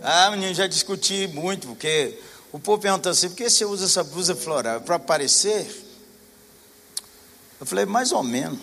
Ah, 0.03 0.31
menino, 0.31 0.55
já 0.55 0.67
discuti 0.67 1.27
muito, 1.29 1.69
porque 1.69 2.19
o 2.53 2.59
povo 2.59 2.81
pergunta 2.81 3.11
assim: 3.11 3.29
por 3.29 3.37
que 3.37 3.51
você 3.51 3.65
usa 3.65 3.87
essa 3.87 4.05
blusa 4.05 4.35
floral? 4.35 4.81
Para 4.81 4.97
aparecer? 4.97 5.67
Eu 7.61 7.67
falei, 7.67 7.85
mais 7.85 8.13
ou 8.13 8.23
menos. 8.23 8.61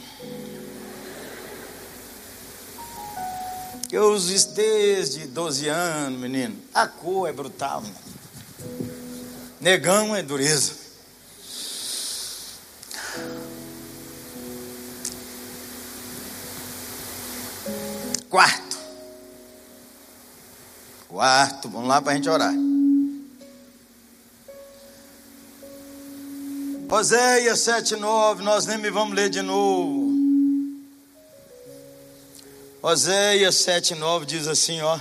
Eu 3.91 4.11
uso 4.11 4.33
isso 4.33 4.53
desde 4.53 5.27
12 5.27 5.67
anos, 5.67 6.19
menino. 6.19 6.55
A 6.73 6.87
cor 6.87 7.29
é 7.29 7.33
brutal. 7.33 7.81
Mano. 7.81 7.95
Negão 9.59 10.15
é 10.15 10.21
dureza. 10.21 10.84
Quarto, 21.15 21.69
vamos 21.69 21.87
lá 21.87 22.01
para 22.01 22.11
a 22.11 22.15
gente 22.15 22.27
orar. 22.27 22.53
Oséias 26.89 27.59
7,9, 27.59 28.39
nós 28.39 28.65
nem 28.65 28.91
vamos 28.91 29.15
ler 29.15 29.29
de 29.29 29.41
novo. 29.41 30.13
Oséias 32.81 33.55
7,9 33.55 34.25
diz 34.25 34.45
assim: 34.45 34.81
ó. 34.81 34.99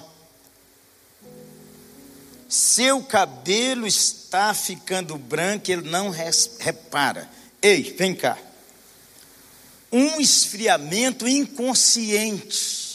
Seu 2.49 3.03
cabelo 3.03 3.85
está 3.85 4.55
ficando 4.55 5.19
branco, 5.19 5.69
ele 5.69 5.91
não 5.91 6.11
repara. 6.11 7.29
Ei, 7.61 7.93
vem 7.99 8.15
cá. 8.15 8.39
Um 9.91 10.21
esfriamento 10.21 11.27
inconsciente 11.27 12.94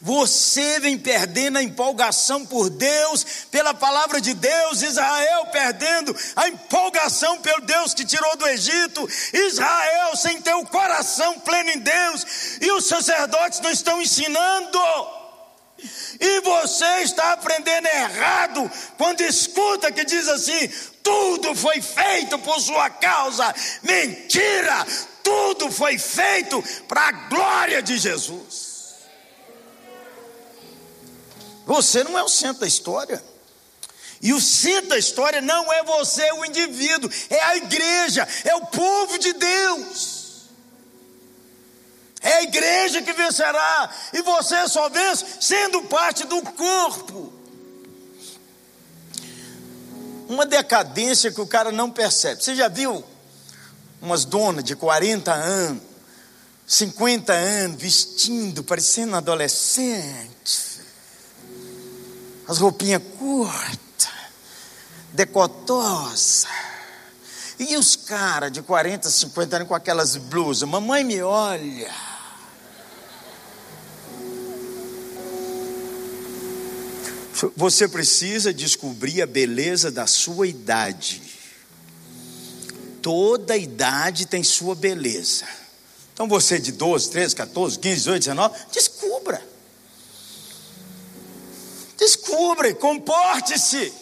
você 0.00 0.80
vem 0.80 0.98
perdendo 0.98 1.58
a 1.58 1.62
empolgação 1.62 2.44
por 2.44 2.70
Deus, 2.70 3.24
pela 3.50 3.74
palavra 3.74 4.20
de 4.20 4.34
Deus, 4.34 4.82
Israel 4.82 5.46
perdendo 5.46 6.16
a 6.36 6.48
empolgação 6.48 7.38
pelo 7.38 7.62
Deus 7.62 7.94
que 7.94 8.04
tirou 8.04 8.36
do 8.36 8.46
Egito, 8.48 9.08
Israel 9.32 10.16
sem 10.16 10.40
ter 10.40 10.54
o 10.54 10.66
coração 10.66 11.40
pleno 11.40 11.70
em 11.70 11.78
Deus, 11.78 12.26
e 12.60 12.70
os 12.72 12.86
sacerdotes 12.86 13.60
não 13.60 13.70
estão 13.70 14.00
ensinando. 14.00 14.78
E 16.20 16.40
você 16.42 17.02
está 17.02 17.32
aprendendo 17.32 17.86
errado 17.86 18.70
quando 18.96 19.20
escuta 19.22 19.90
que 19.90 20.04
diz 20.04 20.28
assim: 20.28 20.68
tudo 21.02 21.54
foi 21.54 21.80
feito 21.82 22.38
por 22.38 22.60
sua 22.60 22.88
causa. 22.88 23.52
Mentira! 23.82 24.86
Tudo 25.22 25.70
foi 25.70 25.98
feito 25.98 26.62
para 26.88 27.08
a 27.08 27.12
glória 27.12 27.82
de 27.82 27.96
Jesus. 27.96 28.71
Você 31.66 32.02
não 32.04 32.18
é 32.18 32.22
o 32.22 32.28
centro 32.28 32.60
da 32.60 32.66
história. 32.66 33.22
E 34.20 34.32
o 34.32 34.40
centro 34.40 34.90
da 34.90 34.98
história 34.98 35.40
não 35.40 35.72
é 35.72 35.82
você, 35.82 36.30
o 36.32 36.44
indivíduo, 36.44 37.10
é 37.28 37.42
a 37.42 37.56
igreja, 37.56 38.26
é 38.44 38.54
o 38.54 38.66
povo 38.66 39.18
de 39.18 39.32
Deus. 39.32 40.22
É 42.20 42.34
a 42.34 42.42
igreja 42.44 43.02
que 43.02 43.12
vencerá, 43.12 43.90
e 44.12 44.22
você 44.22 44.68
só 44.68 44.88
vence 44.88 45.24
sendo 45.40 45.82
parte 45.82 46.24
do 46.24 46.40
corpo. 46.40 47.32
Uma 50.28 50.46
decadência 50.46 51.32
que 51.32 51.40
o 51.40 51.46
cara 51.46 51.72
não 51.72 51.90
percebe. 51.90 52.44
Você 52.44 52.54
já 52.54 52.68
viu 52.68 53.04
umas 54.00 54.24
donas 54.24 54.62
de 54.62 54.76
40 54.76 55.32
anos, 55.32 55.82
50 56.64 57.32
anos, 57.32 57.82
vestindo, 57.82 58.62
parecendo 58.62 59.16
adolescente? 59.16 60.71
As 62.52 62.58
roupinhas 62.58 63.02
curtas, 63.18 64.10
decotosa. 65.12 66.48
E 67.58 67.76
os 67.76 67.96
caras 67.96 68.52
de 68.52 68.60
40, 68.60 69.08
50 69.08 69.56
anos 69.56 69.68
com 69.68 69.74
aquelas 69.74 70.16
blusas, 70.16 70.68
mamãe 70.68 71.02
me 71.02 71.22
olha. 71.22 71.90
Você 77.56 77.88
precisa 77.88 78.52
descobrir 78.52 79.22
a 79.22 79.26
beleza 79.26 79.90
da 79.90 80.06
sua 80.06 80.46
idade. 80.46 81.22
Toda 83.00 83.56
idade 83.56 84.26
tem 84.26 84.44
sua 84.44 84.74
beleza. 84.74 85.46
Então 86.12 86.28
você 86.28 86.58
de 86.58 86.72
12, 86.72 87.10
13, 87.10 87.34
14, 87.34 87.78
15, 87.78 87.96
18, 87.96 88.18
19, 88.20 88.58
descubra. 88.72 89.51
Descubra, 92.02 92.74
comporte-se. 92.74 93.92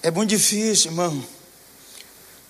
É 0.00 0.08
muito 0.08 0.30
difícil, 0.30 0.92
irmão. 0.92 1.26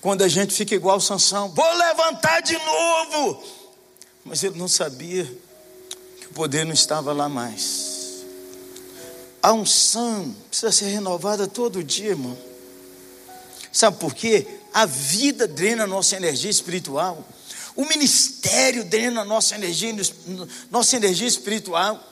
Quando 0.02 0.20
a 0.22 0.28
gente 0.28 0.52
fica 0.52 0.74
igual 0.74 1.00
Sansão, 1.00 1.48
vou 1.48 1.72
levantar 1.72 2.42
de 2.42 2.52
novo. 2.58 3.42
Mas 4.26 4.44
ele 4.44 4.58
não 4.58 4.68
sabia 4.68 5.24
que 6.20 6.26
o 6.26 6.34
poder 6.34 6.66
não 6.66 6.74
estava 6.74 7.14
lá 7.14 7.30
mais. 7.30 8.26
A 9.42 9.54
unção 9.54 10.36
precisa 10.50 10.70
ser 10.70 10.88
renovada 10.88 11.48
todo 11.48 11.82
dia, 11.82 12.10
irmão. 12.10 12.36
Sabe 13.72 13.96
por 13.96 14.14
quê? 14.14 14.46
A 14.74 14.84
vida 14.84 15.48
drena 15.48 15.84
a 15.84 15.86
nossa 15.86 16.14
energia 16.14 16.50
espiritual. 16.50 17.26
O 17.76 17.84
ministério 17.86 18.84
drena 18.84 19.24
nossa 19.24 19.54
energia, 19.54 19.94
nossa 20.70 20.96
energia 20.96 21.28
espiritual. 21.28 22.02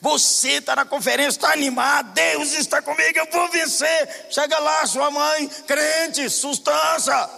Você 0.00 0.54
está 0.54 0.74
na 0.74 0.84
conferência, 0.84 1.38
está 1.38 1.52
animado, 1.52 2.12
Deus 2.12 2.52
está 2.52 2.82
comigo, 2.82 3.18
eu 3.18 3.30
vou 3.30 3.48
vencer. 3.50 4.26
Chega 4.30 4.58
lá, 4.58 4.84
sua 4.86 5.10
mãe, 5.10 5.48
crente, 5.66 6.28
sustância. 6.28 7.30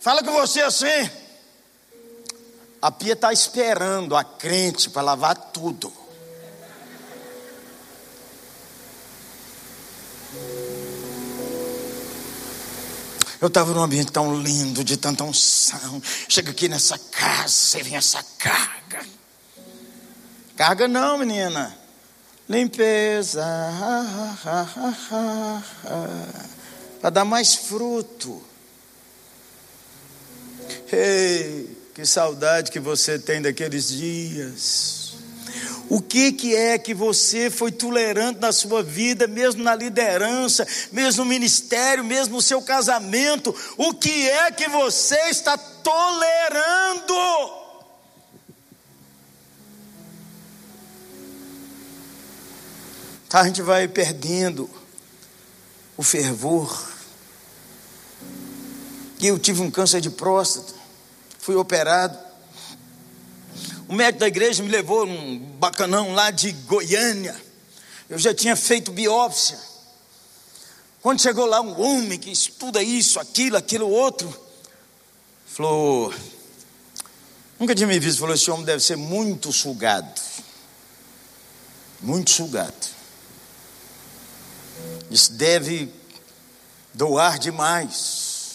Fala 0.00 0.22
com 0.22 0.32
você 0.32 0.62
assim. 0.62 1.10
A 2.80 2.90
pia 2.90 3.12
está 3.12 3.32
esperando 3.32 4.16
a 4.16 4.24
crente 4.24 4.90
para 4.90 5.02
lavar 5.02 5.36
tudo. 5.36 6.01
Eu 13.42 13.48
estava 13.48 13.74
num 13.74 13.82
ambiente 13.82 14.12
tão 14.12 14.40
lindo, 14.40 14.84
de 14.84 14.96
tanta 14.96 15.24
unção. 15.24 16.00
Chega 16.28 16.52
aqui 16.52 16.68
nessa 16.68 16.96
casa, 16.96 17.48
você 17.48 17.82
vem 17.82 17.96
essa 17.96 18.24
carga. 18.38 19.04
Carga 20.56 20.86
não, 20.86 21.18
menina. 21.18 21.76
Limpeza. 22.48 23.44
Para 27.00 27.10
dar 27.10 27.24
mais 27.24 27.56
fruto. 27.56 28.40
Ei, 30.92 31.76
que 31.96 32.06
saudade 32.06 32.70
que 32.70 32.78
você 32.78 33.18
tem 33.18 33.42
daqueles 33.42 33.88
dias. 33.88 35.01
O 35.88 36.00
que, 36.00 36.32
que 36.32 36.54
é 36.54 36.78
que 36.78 36.94
você 36.94 37.50
foi 37.50 37.70
tolerante 37.70 38.40
na 38.40 38.52
sua 38.52 38.82
vida, 38.82 39.26
mesmo 39.26 39.62
na 39.62 39.74
liderança, 39.74 40.66
mesmo 40.90 41.24
no 41.24 41.30
ministério, 41.30 42.02
mesmo 42.02 42.36
no 42.36 42.42
seu 42.42 42.62
casamento? 42.62 43.54
O 43.76 43.92
que 43.92 44.28
é 44.28 44.50
que 44.50 44.68
você 44.68 45.18
está 45.28 45.58
tolerando? 45.58 47.14
Tá, 53.28 53.40
a 53.40 53.46
gente 53.46 53.62
vai 53.62 53.88
perdendo 53.88 54.68
o 55.96 56.02
fervor. 56.02 56.90
Eu 59.20 59.38
tive 59.38 59.62
um 59.62 59.70
câncer 59.70 60.00
de 60.00 60.10
próstata, 60.10 60.74
fui 61.38 61.54
operado. 61.54 62.31
O 63.92 63.94
médico 63.94 64.20
da 64.20 64.28
igreja 64.28 64.62
me 64.62 64.70
levou 64.70 65.04
num 65.04 65.38
bacanão 65.38 66.14
lá 66.14 66.30
de 66.30 66.50
Goiânia. 66.50 67.38
Eu 68.08 68.18
já 68.18 68.32
tinha 68.32 68.56
feito 68.56 68.90
biópsia. 68.90 69.60
Quando 71.02 71.20
chegou 71.20 71.44
lá 71.44 71.60
um 71.60 71.78
homem 71.78 72.18
que 72.18 72.30
estuda 72.30 72.82
isso, 72.82 73.20
aquilo, 73.20 73.58
aquilo 73.58 73.86
outro, 73.86 74.34
falou, 75.44 76.10
nunca 77.60 77.74
tinha 77.74 77.86
me 77.86 78.00
visto, 78.00 78.20
falou, 78.20 78.34
esse 78.34 78.50
homem 78.50 78.64
deve 78.64 78.82
ser 78.82 78.96
muito 78.96 79.52
sugado. 79.52 80.18
Muito 82.00 82.30
sugado. 82.30 82.86
Isso 85.10 85.34
deve 85.34 85.92
doar 86.94 87.38
demais. 87.38 88.52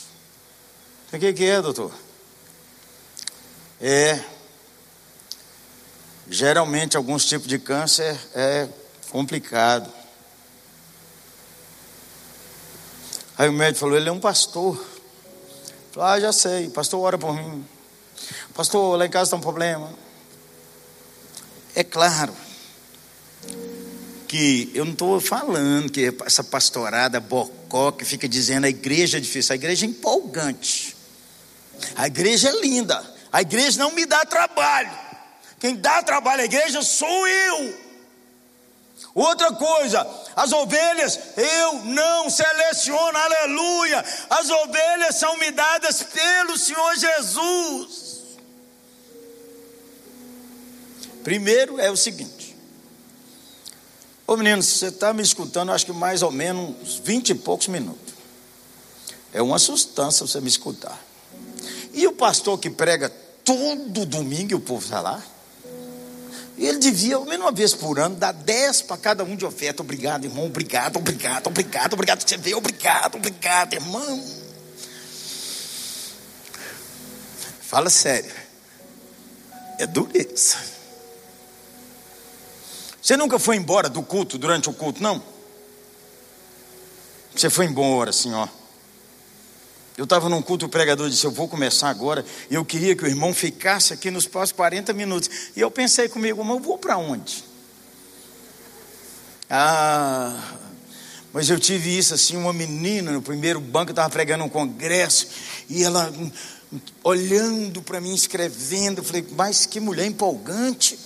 O 1.13 1.19
que, 1.19 1.32
que 1.32 1.45
é, 1.45 1.62
doutor? 1.62 1.93
É 3.80 4.36
Geralmente, 6.29 6.97
alguns 6.97 7.25
tipos 7.25 7.47
de 7.47 7.57
câncer 7.57 8.19
é 8.35 8.67
complicado. 9.09 9.91
Aí 13.37 13.47
o 13.47 13.53
médico 13.53 13.79
falou: 13.79 13.95
ele 13.95 14.09
é 14.09 14.11
um 14.11 14.19
pastor. 14.19 14.75
Falei, 15.91 16.09
ah, 16.09 16.19
já 16.19 16.33
sei, 16.33 16.69
pastor 16.69 16.99
ora 16.99 17.17
por 17.17 17.33
mim. 17.33 17.65
Pastor, 18.53 18.97
lá 18.97 19.05
em 19.05 19.09
casa 19.09 19.25
está 19.25 19.37
um 19.37 19.41
problema. 19.41 19.89
É 21.75 21.83
claro 21.83 22.35
que 24.27 24.71
eu 24.73 24.83
não 24.83 24.93
estou 24.93 25.21
falando 25.21 25.89
que 25.89 26.13
essa 26.25 26.43
pastorada 26.43 27.19
bocó 27.19 27.91
que 27.91 28.03
fica 28.03 28.27
dizendo 28.27 28.65
a 28.65 28.69
igreja 28.69 29.17
é 29.17 29.21
difícil, 29.21 29.53
a 29.53 29.55
igreja 29.55 29.85
é 29.85 29.89
empolgante. 29.89 30.95
A 31.95 32.07
igreja 32.07 32.49
é 32.49 32.59
linda. 32.59 33.15
A 33.31 33.41
igreja 33.41 33.77
não 33.79 33.91
me 33.91 34.05
dá 34.05 34.25
trabalho. 34.25 35.06
Quem 35.59 35.75
dá 35.75 36.03
trabalho 36.03 36.41
à 36.41 36.45
igreja 36.45 36.81
sou 36.81 37.27
eu. 37.27 37.87
Outra 39.13 39.51
coisa, 39.53 40.07
as 40.35 40.51
ovelhas 40.51 41.19
eu 41.35 41.85
não 41.85 42.29
seleciono, 42.29 43.17
aleluia. 43.17 44.03
As 44.29 44.49
ovelhas 44.49 45.15
são 45.15 45.37
me 45.37 45.51
dadas 45.51 46.03
pelo 46.03 46.57
Senhor 46.57 46.95
Jesus. 46.95 48.07
Primeiro 51.23 51.79
é 51.79 51.89
o 51.89 51.97
seguinte. 51.97 52.55
Ô 54.25 54.37
menino, 54.37 54.61
você 54.61 54.87
está 54.87 55.13
me 55.13 55.23
escutando, 55.23 55.71
acho 55.71 55.85
que 55.85 55.93
mais 55.93 56.21
ou 56.21 56.31
menos 56.31 56.75
uns 56.81 56.95
vinte 56.99 57.29
e 57.29 57.35
poucos 57.35 57.67
minutos. 57.67 58.13
É 59.33 59.41
uma 59.41 59.57
sustância 59.57 60.25
você 60.25 60.39
me 60.39 60.47
escutar. 60.47 60.99
E 61.93 62.05
o 62.05 62.13
pastor 62.13 62.59
que 62.59 62.69
prega 62.69 63.09
todo 63.43 64.05
domingo 64.05 64.51
e 64.51 64.55
o 64.55 64.59
povo 64.59 64.83
está 64.83 65.01
lá? 65.01 65.23
Ele 66.57 66.79
devia, 66.79 67.17
ao 67.17 67.25
menos 67.25 67.45
uma 67.45 67.51
vez 67.51 67.75
por 67.75 67.99
ano, 67.99 68.15
dar 68.15 68.31
dez 68.31 68.81
para 68.81 68.97
cada 68.97 69.23
um 69.23 69.35
de 69.35 69.45
oferta. 69.45 69.83
Obrigado, 69.83 70.25
irmão. 70.25 70.45
Obrigado, 70.45 70.97
obrigado, 70.97 71.47
obrigado, 71.47 71.93
obrigado. 71.93 72.27
Você 72.27 72.37
veio, 72.37 72.57
obrigado, 72.57 73.15
obrigado, 73.15 73.73
irmão. 73.73 74.23
Fala 77.61 77.89
sério. 77.89 78.33
É 79.77 79.85
dureza. 79.85 80.57
Você 82.99 83.15
nunca 83.15 83.37
foi 83.37 83.55
embora 83.55 83.87
do 83.87 84.01
culto 84.01 84.37
durante 84.37 84.69
o 84.69 84.73
culto, 84.73 85.01
não? 85.01 85.21
Você 87.35 87.49
foi 87.51 87.65
embora, 87.65 88.09
ó. 88.33 88.56
Eu 89.97 90.03
estava 90.03 90.29
num 90.29 90.43
culto, 90.43 90.67
o 90.67 90.69
pregador 90.69 91.10
disse: 91.10 91.25
Eu 91.25 91.31
vou 91.31 91.47
começar 91.47 91.89
agora. 91.89 92.23
E 92.51 92.53
eu 92.53 92.63
queria 92.63 92.95
que 92.95 93.03
o 93.03 93.07
irmão 93.07 93.33
ficasse 93.33 93.93
aqui 93.93 94.12
nos 94.12 94.27
próximos 94.27 94.57
40 94.57 94.93
minutos. 94.93 95.27
E 95.55 95.60
eu 95.60 95.71
pensei 95.71 96.07
comigo: 96.07 96.43
Mas 96.43 96.57
eu 96.57 96.63
vou 96.63 96.77
para 96.77 96.97
onde? 96.97 97.43
Ah, 99.49 100.39
mas 101.33 101.49
eu 101.49 101.60
tive 101.60 101.97
isso 101.97 102.13
assim: 102.13 102.38
uma 102.38 102.53
menina 102.53 103.12
no 103.12 103.23
primeiro 103.23 103.60
banco, 103.60 103.89
estava 103.89 104.07
pregando 104.07 104.43
um 104.43 104.49
congresso. 104.49 105.27
E 105.67 105.83
ela 105.83 106.13
olhando 107.03 107.81
para 107.81 107.99
mim, 107.99 108.13
escrevendo. 108.13 108.99
Eu 108.99 109.03
falei: 109.03 109.25
Mas 109.31 109.65
que 109.65 109.79
mulher 109.79 110.05
empolgante. 110.05 110.99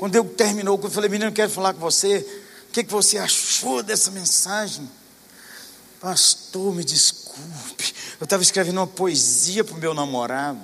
Quando 0.00 0.16
eu 0.16 0.24
terminou, 0.24 0.80
eu 0.82 0.90
falei: 0.90 1.08
Menino, 1.08 1.30
eu 1.30 1.34
quero 1.34 1.50
falar 1.50 1.74
com 1.74 1.80
você. 1.80 2.26
O 2.68 2.72
que, 2.72 2.82
que 2.82 2.90
você 2.90 3.18
achou 3.18 3.84
dessa 3.84 4.10
mensagem? 4.10 4.90
Pastor, 6.00 6.74
me 6.74 6.82
desculpe. 6.82 7.21
Eu 8.20 8.24
estava 8.24 8.42
escrevendo 8.42 8.78
uma 8.78 8.86
poesia 8.86 9.64
para 9.64 9.74
o 9.74 9.78
meu 9.78 9.94
namorado. 9.94 10.60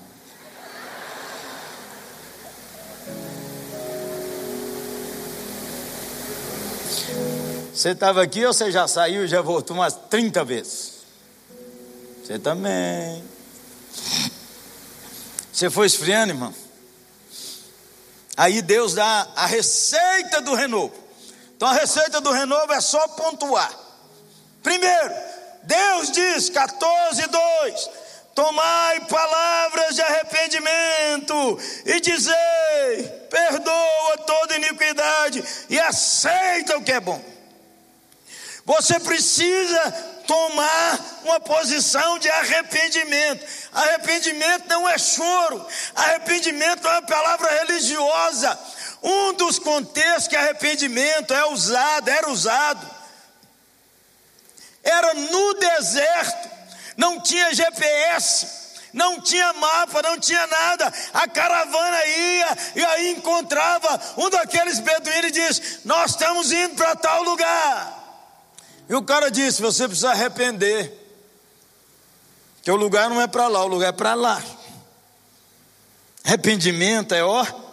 Você 7.72 7.90
estava 7.90 8.22
aqui 8.22 8.44
ou 8.44 8.52
você 8.52 8.72
já 8.72 8.88
saiu 8.88 9.24
e 9.24 9.28
já 9.28 9.40
voltou 9.40 9.76
umas 9.76 9.94
30 9.94 10.44
vezes? 10.44 10.94
Você 12.24 12.38
também. 12.38 13.24
Você 15.52 15.70
foi 15.70 15.86
esfriando, 15.86 16.32
irmão? 16.32 16.54
Aí 18.36 18.62
Deus 18.62 18.94
dá 18.94 19.28
a 19.34 19.46
receita 19.46 20.40
do 20.40 20.54
renovo. 20.54 20.94
Então 21.56 21.68
a 21.68 21.72
receita 21.72 22.20
do 22.20 22.30
renovo 22.30 22.72
é 22.72 22.80
só 22.80 23.06
pontuar. 23.08 23.72
Primeiro, 24.62 25.27
Deus 25.68 26.10
diz, 26.10 26.48
14, 26.48 27.26
2: 27.26 27.90
Tomai 28.34 29.00
palavras 29.00 29.94
de 29.94 30.00
arrependimento 30.00 31.58
e 31.84 32.00
dizei: 32.00 33.04
perdoa 33.28 34.16
toda 34.26 34.56
iniquidade 34.56 35.44
e 35.68 35.78
aceita 35.78 36.78
o 36.78 36.82
que 36.82 36.92
é 36.92 37.00
bom. 37.00 37.22
Você 38.64 38.98
precisa 38.98 39.92
tomar 40.26 41.20
uma 41.24 41.38
posição 41.38 42.18
de 42.18 42.30
arrependimento. 42.30 43.44
Arrependimento 43.74 44.68
não 44.68 44.88
é 44.88 44.96
choro, 44.96 45.66
arrependimento 45.94 46.86
é 46.88 46.90
uma 46.92 47.02
palavra 47.02 47.50
religiosa. 47.58 48.58
Um 49.02 49.34
dos 49.34 49.58
contextos 49.58 50.28
que 50.28 50.36
arrependimento 50.36 51.34
é 51.34 51.44
usado, 51.44 52.08
era 52.08 52.30
usado, 52.30 52.97
era 54.88 55.14
no 55.14 55.54
deserto, 55.54 56.48
não 56.96 57.20
tinha 57.20 57.54
GPS, 57.54 58.46
não 58.92 59.20
tinha 59.20 59.52
mapa, 59.52 60.02
não 60.02 60.18
tinha 60.18 60.46
nada. 60.46 60.92
A 61.12 61.28
caravana 61.28 62.06
ia 62.06 62.58
e 62.76 62.84
aí 62.84 63.10
encontrava 63.10 64.00
um 64.16 64.30
daqueles 64.30 64.80
beduínos 64.80 65.28
e 65.28 65.30
diz: 65.30 65.80
Nós 65.84 66.12
estamos 66.12 66.50
indo 66.52 66.74
para 66.74 66.96
tal 66.96 67.22
lugar. 67.22 67.94
E 68.88 68.94
o 68.94 69.02
cara 69.02 69.30
disse: 69.30 69.60
Você 69.60 69.86
precisa 69.86 70.10
arrepender, 70.10 70.92
que 72.62 72.70
o 72.70 72.76
lugar 72.76 73.10
não 73.10 73.20
é 73.20 73.26
para 73.26 73.46
lá, 73.48 73.64
o 73.64 73.68
lugar 73.68 73.90
é 73.90 73.92
para 73.92 74.14
lá. 74.14 74.42
Arrependimento 76.24 77.14
é 77.14 77.22
ó 77.22 77.67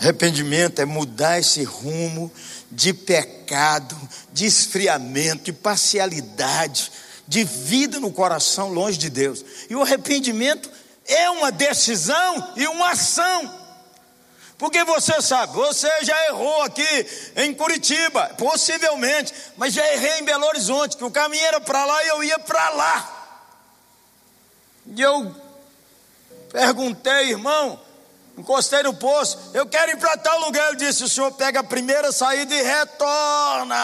Arrependimento 0.00 0.80
é 0.80 0.86
mudar 0.86 1.38
esse 1.38 1.62
rumo 1.62 2.32
de 2.70 2.94
pecado, 2.94 3.94
de 4.32 4.46
esfriamento, 4.46 5.44
de 5.44 5.52
parcialidade, 5.52 6.90
de 7.28 7.44
vida 7.44 8.00
no 8.00 8.10
coração 8.10 8.70
longe 8.70 8.96
de 8.96 9.10
Deus. 9.10 9.44
E 9.68 9.76
o 9.76 9.82
arrependimento 9.82 10.70
é 11.06 11.28
uma 11.28 11.52
decisão 11.52 12.52
e 12.56 12.66
uma 12.66 12.92
ação. 12.92 13.60
Porque 14.56 14.82
você 14.84 15.20
sabe, 15.20 15.52
você 15.52 15.90
já 16.02 16.26
errou 16.28 16.62
aqui 16.62 17.06
em 17.36 17.52
Curitiba, 17.52 18.34
possivelmente, 18.38 19.34
mas 19.58 19.74
já 19.74 19.86
errei 19.92 20.20
em 20.20 20.24
Belo 20.24 20.46
Horizonte, 20.46 20.96
que 20.96 21.04
o 21.04 21.10
caminho 21.10 21.44
era 21.44 21.60
para 21.60 21.84
lá 21.84 22.04
e 22.04 22.08
eu 22.08 22.24
ia 22.24 22.38
para 22.38 22.70
lá. 22.70 23.36
E 24.96 25.00
eu 25.00 25.34
perguntei, 26.50 27.30
irmão, 27.30 27.80
encostei 28.40 28.82
no 28.82 28.94
poço, 28.94 29.38
eu 29.54 29.66
quero 29.66 29.92
ir 29.92 29.96
para 29.96 30.16
tal 30.16 30.40
lugar. 30.40 30.68
Ele 30.68 30.76
disse: 30.78 31.04
o 31.04 31.08
senhor 31.08 31.30
pega 31.32 31.60
a 31.60 31.64
primeira 31.64 32.10
saída 32.10 32.54
e 32.54 32.62
retorna. 32.62 33.76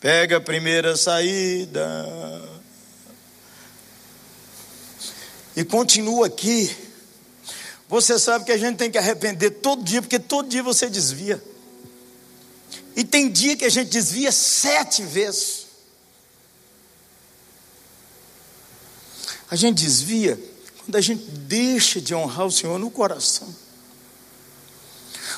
Pega 0.00 0.36
a 0.36 0.40
primeira 0.40 0.96
saída. 0.96 2.06
E 5.56 5.64
continua 5.64 6.26
aqui. 6.26 6.76
Você 7.88 8.18
sabe 8.18 8.44
que 8.44 8.52
a 8.52 8.58
gente 8.58 8.76
tem 8.76 8.90
que 8.90 8.98
arrepender 8.98 9.50
todo 9.50 9.82
dia, 9.82 10.02
porque 10.02 10.18
todo 10.18 10.48
dia 10.48 10.62
você 10.62 10.88
desvia. 10.90 11.42
E 12.94 13.04
tem 13.04 13.30
dia 13.30 13.56
que 13.56 13.64
a 13.64 13.70
gente 13.70 13.90
desvia 13.90 14.32
sete 14.32 15.02
vezes. 15.02 15.65
A 19.50 19.56
gente 19.56 19.82
desvia 19.82 20.38
quando 20.78 20.96
a 20.96 21.00
gente 21.00 21.24
deixa 21.24 22.00
de 22.00 22.14
honrar 22.14 22.46
o 22.46 22.52
Senhor 22.52 22.78
no 22.78 22.90
coração. 22.90 23.54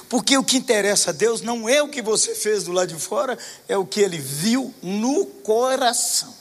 Porque 0.09 0.37
o 0.37 0.45
que 0.45 0.57
interessa 0.57 1.11
a 1.11 1.13
Deus 1.13 1.43
não 1.43 1.69
é 1.69 1.83
o 1.83 1.89
que 1.89 2.01
você 2.01 2.35
fez 2.35 2.65
do 2.65 2.73
lado 2.73 2.95
de 2.95 3.01
fora, 3.01 3.39
é 3.69 3.77
o 3.77 3.87
que 3.87 4.01
ele 4.01 4.19
viu 4.19 4.75
no 4.83 5.27
coração. 5.27 6.35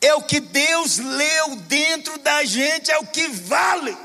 É 0.00 0.14
o 0.14 0.22
que 0.22 0.40
Deus 0.40 0.98
leu 0.98 1.56
dentro 1.56 2.18
da 2.18 2.44
gente, 2.44 2.90
é 2.90 2.98
o 2.98 3.06
que 3.06 3.28
vale. 3.28 3.96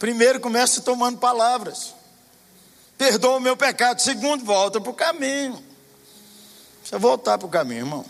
Primeiro, 0.00 0.40
começa 0.40 0.80
tomando 0.80 1.18
palavras. 1.18 1.94
Perdoa 2.96 3.36
o 3.36 3.40
meu 3.40 3.54
pecado. 3.54 4.00
Segundo, 4.00 4.42
volta 4.42 4.80
para 4.80 4.90
o 4.90 4.94
caminho. 4.94 5.62
Precisa 6.80 6.98
voltar 6.98 7.36
para 7.36 7.46
o 7.46 7.50
caminho, 7.50 7.80
irmão. 7.80 8.06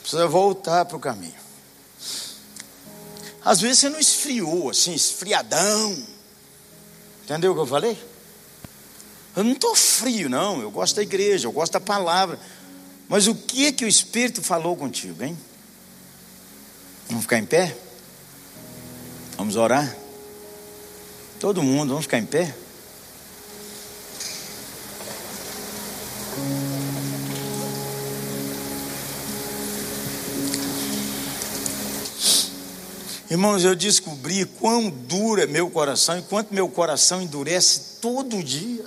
Precisa 0.00 0.26
voltar 0.26 0.84
para 0.84 0.96
o 0.96 1.00
caminho. 1.00 1.38
Às 3.44 3.60
vezes 3.60 3.78
você 3.78 3.88
não 3.88 4.00
esfriou, 4.00 4.68
assim, 4.68 4.92
esfriadão. 4.92 5.96
Entendeu 7.22 7.52
o 7.52 7.54
que 7.54 7.60
eu 7.60 7.66
falei? 7.66 7.96
Eu 9.36 9.44
não 9.44 9.52
estou 9.52 9.76
frio, 9.76 10.28
não. 10.28 10.60
Eu 10.60 10.72
gosto 10.72 10.96
da 10.96 11.02
igreja, 11.02 11.46
eu 11.46 11.52
gosto 11.52 11.74
da 11.74 11.80
palavra. 11.80 12.36
Mas 13.08 13.28
o 13.28 13.34
que 13.36 13.66
é 13.66 13.72
que 13.72 13.84
o 13.84 13.88
Espírito 13.88 14.42
falou 14.42 14.76
contigo, 14.76 15.22
hein? 15.22 15.38
Vamos 17.08 17.22
ficar 17.22 17.38
em 17.38 17.46
pé? 17.46 17.76
Vamos 19.38 19.54
orar? 19.54 19.96
Todo 21.38 21.62
mundo, 21.62 21.90
vamos 21.90 22.06
ficar 22.06 22.18
em 22.18 22.26
pé? 22.26 22.52
Irmãos, 33.30 33.62
eu 33.62 33.76
descobri 33.76 34.44
quão 34.44 34.90
duro 34.90 35.40
é 35.40 35.46
meu 35.46 35.70
coração 35.70 36.18
e 36.18 36.22
quanto 36.22 36.52
meu 36.52 36.68
coração 36.68 37.22
endurece 37.22 38.00
todo 38.00 38.42
dia. 38.42 38.86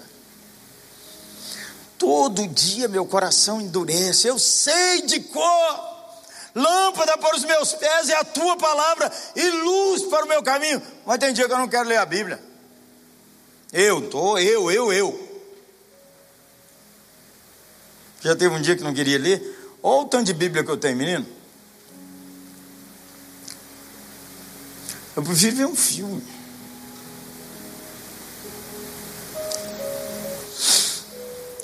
Todo 1.98 2.46
dia 2.46 2.90
meu 2.90 3.06
coração 3.06 3.62
endurece. 3.62 4.28
Eu 4.28 4.38
sei 4.38 5.04
de 5.04 5.22
cor 5.22 5.91
lâmpada 6.56 7.18
para 7.18 7.36
os 7.36 7.44
meus 7.44 7.74
pés 7.74 8.10
e 8.10 8.14
a 8.14 8.24
tua 8.24 8.58
palavra 8.58 9.12
e 9.36 9.50
luz 9.50 10.04
para 10.04 10.26
o 10.26 10.28
meu 10.28 10.44
caminho. 10.44 10.82
Mas 11.06 11.18
tem 11.18 11.34
dia 11.34 11.48
que 11.48 11.54
eu 11.54 11.58
não 11.58 11.68
quero 11.68 11.88
ler 11.88 11.98
a 11.98 12.06
Bíblia. 12.06 12.40
Eu 13.72 14.10
tô, 14.10 14.38
eu, 14.38 14.70
eu, 14.72 14.92
eu. 14.92 15.32
Já 18.22 18.36
teve 18.36 18.54
um 18.54 18.62
dia 18.62 18.76
que 18.76 18.84
não 18.84 18.94
queria 18.94 19.18
ler? 19.18 19.78
Olha 19.82 20.02
o 20.02 20.06
tanto 20.06 20.26
de 20.26 20.34
Bíblia 20.34 20.64
que 20.64 20.70
eu 20.70 20.78
tenho, 20.78 20.96
menino. 20.96 21.26
Eu 25.16 25.24
prefiro 25.24 25.56
ver 25.56 25.66
um 25.66 25.76
filme. 25.76 26.24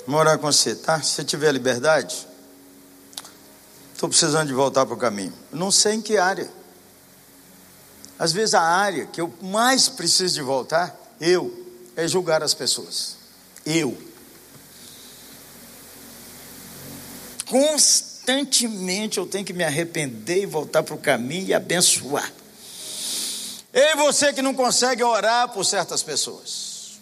Morar 0.06 0.38
com 0.38 0.50
você, 0.50 0.74
tá? 0.74 1.02
Se 1.02 1.12
você 1.12 1.24
tiver 1.24 1.52
liberdade, 1.52 2.27
estou 3.98 4.08
precisando 4.08 4.46
de 4.46 4.54
voltar 4.54 4.86
para 4.86 4.94
o 4.94 4.96
caminho. 4.96 5.34
Não 5.50 5.72
sei 5.72 5.94
em 5.94 6.00
que 6.00 6.16
área. 6.16 6.48
Às 8.16 8.30
vezes 8.32 8.54
a 8.54 8.62
área 8.62 9.06
que 9.06 9.20
eu 9.20 9.34
mais 9.42 9.88
preciso 9.88 10.34
de 10.34 10.40
voltar, 10.40 10.96
eu, 11.20 11.66
é 11.96 12.06
julgar 12.06 12.40
as 12.40 12.54
pessoas. 12.54 13.16
Eu. 13.66 13.98
Constantemente 17.48 19.18
eu 19.18 19.26
tenho 19.26 19.44
que 19.44 19.52
me 19.52 19.64
arrepender 19.64 20.44
e 20.44 20.46
voltar 20.46 20.84
para 20.84 20.94
o 20.94 20.98
caminho 20.98 21.48
e 21.48 21.54
abençoar. 21.54 22.32
Ei, 23.72 23.96
você 23.96 24.32
que 24.32 24.40
não 24.40 24.54
consegue 24.54 25.02
orar 25.02 25.48
por 25.48 25.64
certas 25.64 26.04
pessoas. 26.04 27.00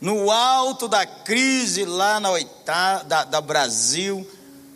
No 0.00 0.30
alto 0.30 0.88
da 0.88 1.04
crise 1.04 1.84
lá 1.84 2.18
na 2.18 2.30
oitava, 2.30 3.04
da, 3.04 3.24
da 3.24 3.40
Brasil, 3.42 4.26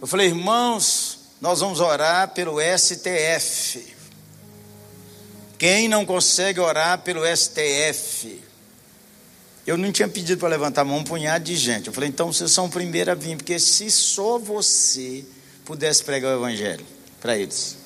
eu 0.03 0.07
falei, 0.07 0.27
irmãos, 0.27 1.16
nós 1.41 1.61
vamos 1.61 1.81
orar 1.81 2.29
pelo 2.29 2.59
STF. 2.61 3.95
Quem 5.59 5.89
não 5.89 6.05
consegue 6.05 6.61
orar 6.61 6.99
pelo 7.01 7.23
STF? 7.25 8.43
Eu 9.67 9.77
não 9.77 9.91
tinha 9.91 10.07
pedido 10.07 10.39
para 10.39 10.49
levantar 10.49 10.83
a 10.83 10.85
mão 10.85 10.99
um 10.99 11.05
punhado 11.05 11.45
de 11.45 11.57
gente. 11.57 11.89
Eu 11.89 11.93
falei, 11.93 12.09
então 12.09 12.33
vocês 12.33 12.53
são 12.53 12.67
o 12.67 12.71
primeiro 12.71 13.11
a 13.11 13.15
vir, 13.15 13.37
porque 13.37 13.59
se 13.59 13.91
só 13.91 14.39
você 14.39 15.25
pudesse 15.65 16.05
pregar 16.05 16.33
o 16.33 16.39
Evangelho 16.39 16.87
para 17.21 17.37
eles. 17.37 17.77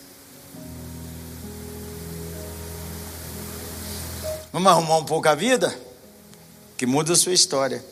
Vamos 4.52 4.70
arrumar 4.70 4.98
um 4.98 5.04
pouco 5.04 5.28
a 5.28 5.34
vida? 5.34 5.74
Que 6.76 6.84
muda 6.84 7.12
a 7.12 7.16
sua 7.16 7.32
história. 7.32 7.82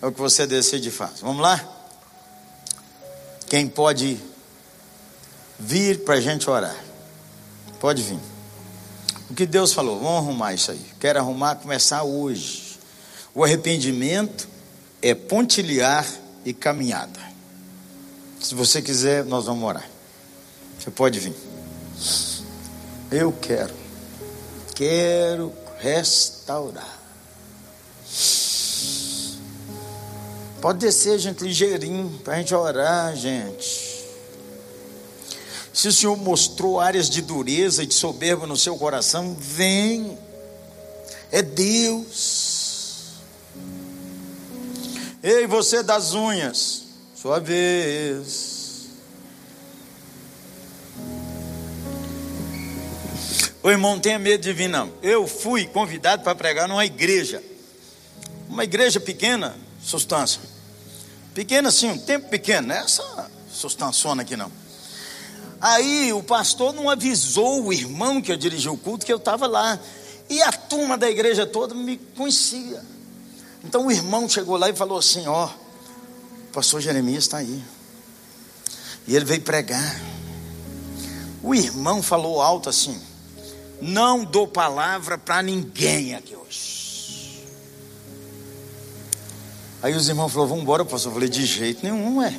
É 0.00 0.06
o 0.06 0.12
que 0.12 0.20
você 0.20 0.46
decide 0.46 0.88
e 0.88 0.92
faz. 0.92 1.20
Vamos 1.20 1.42
lá? 1.42 1.62
Quem 3.48 3.68
pode 3.68 4.18
vir 5.60 6.00
para 6.04 6.14
a 6.14 6.20
gente 6.20 6.48
orar? 6.48 6.76
Pode 7.78 8.02
vir. 8.02 8.18
O 9.30 9.34
que 9.34 9.46
Deus 9.46 9.72
falou, 9.72 10.00
vamos 10.00 10.18
arrumar 10.18 10.54
isso 10.54 10.72
aí. 10.72 10.80
Quero 10.98 11.20
arrumar, 11.20 11.54
começar 11.56 12.02
hoje. 12.02 12.78
O 13.34 13.44
arrependimento 13.44 14.48
é 15.00 15.14
pontilhar 15.14 16.06
e 16.44 16.52
caminhada. 16.52 17.20
Se 18.40 18.54
você 18.54 18.82
quiser, 18.82 19.24
nós 19.24 19.44
vamos 19.44 19.62
orar. 19.62 19.88
Você 20.78 20.90
pode 20.90 21.20
vir. 21.20 21.34
Eu 23.10 23.32
quero. 23.32 23.74
Quero 24.74 25.52
restaurar. 25.78 26.98
Pode 30.60 30.78
descer, 30.78 31.18
gente, 31.18 31.42
ligeirinho, 31.42 32.18
para 32.24 32.34
a 32.34 32.36
gente 32.38 32.54
orar, 32.54 33.14
gente. 33.14 33.89
Se 35.80 35.88
o 35.88 35.92
Senhor 35.94 36.14
mostrou 36.14 36.78
áreas 36.78 37.08
de 37.08 37.22
dureza 37.22 37.82
e 37.82 37.86
de 37.86 37.94
soberba 37.94 38.46
no 38.46 38.54
seu 38.54 38.76
coração, 38.76 39.34
vem. 39.40 40.18
É 41.32 41.40
Deus. 41.40 43.14
Ei, 45.22 45.46
você 45.46 45.82
das 45.82 46.12
unhas, 46.12 46.82
sua 47.16 47.40
vez. 47.40 48.90
O 53.62 53.70
irmão 53.70 53.98
tenha 53.98 54.18
medo 54.18 54.42
de 54.42 54.52
vir, 54.52 54.68
não. 54.68 54.92
Eu 55.02 55.26
fui 55.26 55.64
convidado 55.64 56.22
para 56.22 56.34
pregar 56.34 56.68
numa 56.68 56.84
igreja. 56.84 57.42
Uma 58.50 58.64
igreja 58.64 59.00
pequena, 59.00 59.56
sustância. 59.82 60.42
Pequena 61.32 61.70
assim, 61.70 61.88
um 61.88 61.96
tempo 61.96 62.28
pequeno, 62.28 62.68
não 62.68 62.74
é 62.74 62.80
essa 62.80 63.30
sustanciona 63.50 64.20
aqui 64.20 64.36
não. 64.36 64.52
Aí 65.60 66.12
o 66.12 66.22
pastor 66.22 66.72
não 66.72 66.88
avisou 66.88 67.66
o 67.66 67.72
irmão 67.72 68.20
que 68.22 68.32
eu 68.32 68.36
dirigi 68.36 68.68
o 68.68 68.76
culto 68.76 69.04
que 69.04 69.12
eu 69.12 69.18
estava 69.18 69.46
lá. 69.46 69.78
E 70.28 70.40
a 70.42 70.52
turma 70.52 70.96
da 70.96 71.10
igreja 71.10 71.46
toda 71.46 71.74
me 71.74 71.98
conhecia. 72.16 72.82
Então 73.64 73.86
o 73.86 73.92
irmão 73.92 74.28
chegou 74.28 74.56
lá 74.56 74.70
e 74.70 74.74
falou 74.74 74.98
assim: 74.98 75.26
Ó, 75.26 75.46
o 75.46 76.52
pastor 76.52 76.80
Jeremias 76.80 77.24
está 77.24 77.38
aí. 77.38 77.62
E 79.06 79.14
ele 79.14 79.24
veio 79.24 79.42
pregar. 79.42 80.00
O 81.42 81.54
irmão 81.54 82.02
falou 82.02 82.40
alto 82.40 82.68
assim: 82.68 82.98
não 83.80 84.24
dou 84.24 84.46
palavra 84.46 85.16
para 85.16 85.42
ninguém 85.42 86.14
aqui 86.14 86.36
hoje. 86.36 87.42
Aí 89.82 89.94
os 89.94 90.08
irmãos 90.08 90.30
falaram, 90.30 90.50
vamos 90.50 90.62
embora, 90.62 90.84
pastor. 90.84 91.10
Eu 91.10 91.14
falei, 91.14 91.28
de 91.28 91.46
jeito 91.46 91.82
nenhum, 91.82 92.22
é. 92.22 92.38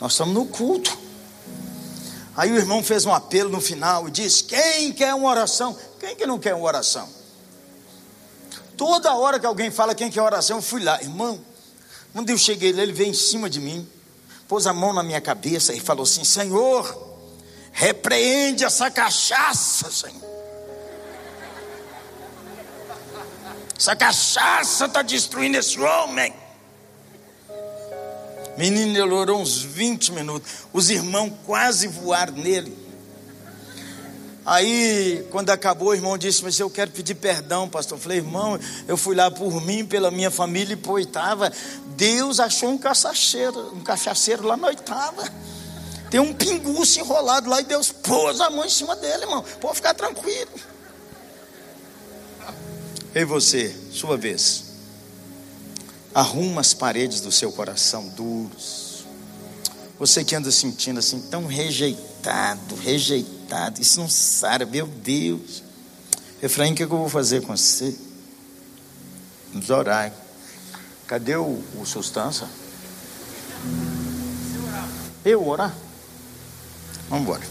Nós 0.00 0.12
estamos 0.12 0.32
no 0.32 0.46
culto. 0.46 0.96
Aí 2.36 2.50
o 2.52 2.56
irmão 2.56 2.82
fez 2.82 3.04
um 3.04 3.12
apelo 3.12 3.50
no 3.50 3.60
final 3.60 4.08
e 4.08 4.10
disse: 4.10 4.44
Quem 4.44 4.92
quer 4.92 5.14
uma 5.14 5.28
oração? 5.28 5.76
Quem 5.98 6.16
que 6.16 6.26
não 6.26 6.38
quer 6.38 6.54
uma 6.54 6.64
oração? 6.64 7.08
Toda 8.76 9.14
hora 9.14 9.38
que 9.38 9.46
alguém 9.46 9.70
fala 9.70 9.94
quem 9.94 10.10
quer 10.10 10.22
oração, 10.22 10.58
eu 10.58 10.62
fui 10.62 10.82
lá, 10.82 11.00
irmão. 11.02 11.40
Quando 12.12 12.30
eu 12.30 12.38
cheguei 12.38 12.72
lá, 12.72 12.82
ele 12.82 12.92
veio 12.92 13.10
em 13.10 13.14
cima 13.14 13.50
de 13.50 13.60
mim, 13.60 13.86
pôs 14.48 14.66
a 14.66 14.72
mão 14.72 14.92
na 14.92 15.02
minha 15.02 15.20
cabeça 15.20 15.74
e 15.74 15.80
falou 15.80 16.04
assim: 16.04 16.24
Senhor, 16.24 17.18
repreende 17.72 18.64
essa 18.64 18.90
cachaça, 18.90 19.90
Senhor. 19.90 20.30
Essa 23.76 23.96
cachaça 23.96 24.84
está 24.86 25.02
destruindo 25.02 25.56
esse 25.56 25.80
homem. 25.80 26.34
Menino, 28.60 28.90
ele 28.90 29.14
orou 29.14 29.40
uns 29.40 29.62
20 29.62 30.12
minutos. 30.12 30.50
Os 30.70 30.90
irmãos 30.90 31.32
quase 31.46 31.88
voaram 31.88 32.34
nele. 32.34 32.76
Aí, 34.44 35.26
quando 35.30 35.48
acabou, 35.48 35.88
o 35.88 35.94
irmão 35.94 36.18
disse: 36.18 36.44
Mas 36.44 36.60
eu 36.60 36.68
quero 36.68 36.90
pedir 36.90 37.14
perdão, 37.14 37.66
pastor. 37.66 37.96
Eu 37.96 38.02
falei, 38.02 38.18
irmão, 38.18 38.60
eu 38.86 38.98
fui 38.98 39.16
lá 39.16 39.30
por 39.30 39.62
mim, 39.62 39.86
pela 39.86 40.10
minha 40.10 40.30
família, 40.30 40.74
e 40.74 40.76
por 40.76 40.92
oitava. 40.92 41.50
Deus 41.96 42.38
achou 42.38 42.68
um 42.68 42.76
cachaceiro, 42.76 43.74
um 43.74 43.80
cachaceiro 43.80 44.46
lá 44.46 44.58
na 44.58 44.66
oitava. 44.66 45.26
Tem 46.10 46.20
um 46.20 46.34
pinguço 46.34 47.00
enrolado 47.00 47.48
lá 47.48 47.62
e 47.62 47.64
Deus 47.64 47.90
pôs 47.90 48.42
a 48.42 48.50
mão 48.50 48.66
em 48.66 48.70
cima 48.70 48.94
dele, 48.94 49.22
irmão. 49.22 49.42
Pode 49.58 49.76
ficar 49.76 49.94
tranquilo. 49.94 50.50
Ei 53.14 53.24
você, 53.24 53.74
sua 53.90 54.18
vez. 54.18 54.69
Arruma 56.14 56.60
as 56.60 56.74
paredes 56.74 57.20
do 57.20 57.30
seu 57.30 57.52
coração 57.52 58.08
duros. 58.08 59.04
Você 59.98 60.24
que 60.24 60.34
anda 60.34 60.50
sentindo 60.50 60.98
assim 60.98 61.20
tão 61.20 61.46
rejeitado, 61.46 62.74
rejeitado, 62.76 63.80
isso 63.80 64.00
não 64.00 64.08
sabe, 64.08 64.64
meu 64.64 64.86
Deus. 64.86 65.62
Efraim, 66.42 66.72
o 66.72 66.74
que, 66.74 66.82
é 66.82 66.86
que 66.86 66.92
eu 66.92 66.98
vou 66.98 67.08
fazer 67.08 67.42
com 67.42 67.54
você? 67.54 67.94
Vamos 69.52 69.68
orar. 69.68 70.12
Cadê 71.06 71.36
o, 71.36 71.62
o 71.78 71.84
sustância? 71.84 72.48
Eu 75.24 75.46
orar? 75.46 75.74
Vamos 77.08 77.24
embora. 77.24 77.42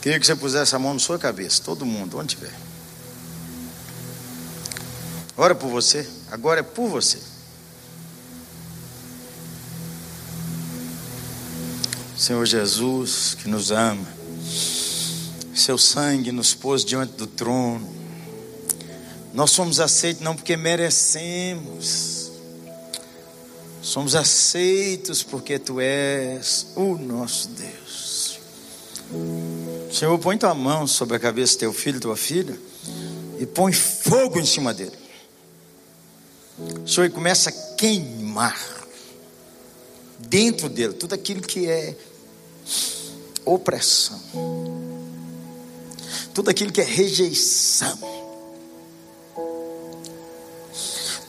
Queria 0.00 0.18
que 0.18 0.24
você 0.24 0.34
pusesse 0.34 0.74
a 0.74 0.78
mão 0.78 0.94
na 0.94 1.00
sua 1.00 1.18
cabeça, 1.18 1.62
todo 1.62 1.84
mundo, 1.84 2.18
onde 2.18 2.34
estiver. 2.34 2.54
Ora 5.36 5.54
por 5.54 5.68
você, 5.68 6.08
agora 6.30 6.60
é 6.60 6.62
por 6.62 6.88
você. 6.88 7.18
Senhor 12.16 12.44
Jesus, 12.44 13.34
que 13.34 13.48
nos 13.48 13.70
ama, 13.70 14.06
seu 15.54 15.78
sangue 15.78 16.30
nos 16.30 16.54
pôs 16.54 16.84
diante 16.84 17.14
do 17.14 17.26
trono. 17.26 17.88
Nós 19.32 19.50
somos 19.52 19.80
aceitos 19.80 20.22
não 20.22 20.36
porque 20.36 20.56
merecemos, 20.56 22.30
somos 23.80 24.14
aceitos 24.14 25.22
porque 25.22 25.58
tu 25.58 25.80
és 25.80 26.66
o 26.76 26.96
nosso 26.96 27.48
Deus. 27.48 28.38
Senhor, 29.90 30.18
põe 30.18 30.36
tua 30.36 30.54
mão 30.54 30.86
sobre 30.86 31.16
a 31.16 31.18
cabeça 31.18 31.54
do 31.54 31.60
teu 31.60 31.72
filho 31.72 31.96
e 31.96 32.00
tua 32.00 32.16
filha 32.16 32.58
e 33.38 33.46
põe 33.46 33.72
fogo 33.72 34.38
em 34.38 34.44
cima 34.44 34.74
dele. 34.74 34.92
Senhor, 36.86 37.10
começa 37.10 37.50
a 37.50 37.52
queimar 37.76 38.58
dentro 40.18 40.68
dele 40.68 40.94
tudo 40.94 41.14
aquilo 41.14 41.40
que 41.40 41.68
é 41.68 41.96
opressão, 43.44 44.20
tudo 46.34 46.50
aquilo 46.50 46.72
que 46.72 46.80
é 46.80 46.84
rejeição, 46.84 47.98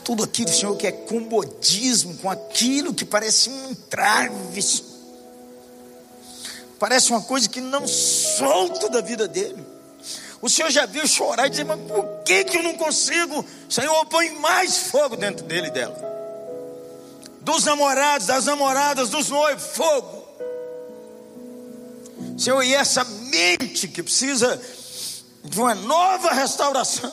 tudo 0.04 0.24
aquilo, 0.24 0.50
Senhor, 0.50 0.76
que 0.76 0.86
é 0.86 0.92
comodismo 0.92 2.16
com 2.18 2.28
aquilo 2.28 2.92
que 2.92 3.04
parece 3.04 3.48
um 3.48 3.70
entrave, 3.70 4.84
parece 6.78 7.10
uma 7.10 7.22
coisa 7.22 7.48
que 7.48 7.60
não 7.60 7.86
solta 7.86 8.88
da 8.88 9.00
vida 9.00 9.28
dele. 9.28 9.71
O 10.42 10.48
Senhor 10.48 10.70
já 10.70 10.86
viu 10.86 11.06
chorar 11.06 11.46
e 11.46 11.50
dizer, 11.50 11.64
mas 11.64 11.80
por 11.82 12.04
que, 12.24 12.42
que 12.42 12.58
eu 12.58 12.64
não 12.64 12.74
consigo? 12.74 13.44
Senhor, 13.70 14.04
põe 14.06 14.28
mais 14.40 14.88
fogo 14.88 15.16
dentro 15.16 15.46
dele 15.46 15.68
e 15.68 15.70
dela. 15.70 15.96
Dos 17.40 17.64
namorados, 17.64 18.26
das 18.26 18.46
namoradas, 18.46 19.08
dos 19.08 19.28
noivos, 19.28 19.64
fogo. 19.64 20.26
Senhor, 22.36 22.60
e 22.64 22.74
essa 22.74 23.04
mente 23.04 23.86
que 23.86 24.02
precisa 24.02 24.60
de 25.44 25.60
uma 25.60 25.76
nova 25.76 26.32
restauração. 26.32 27.12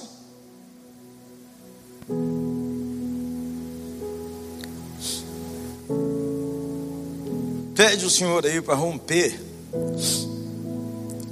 Pede 7.76 8.06
o 8.06 8.10
Senhor 8.10 8.44
aí 8.44 8.60
para 8.60 8.74
romper 8.74 9.40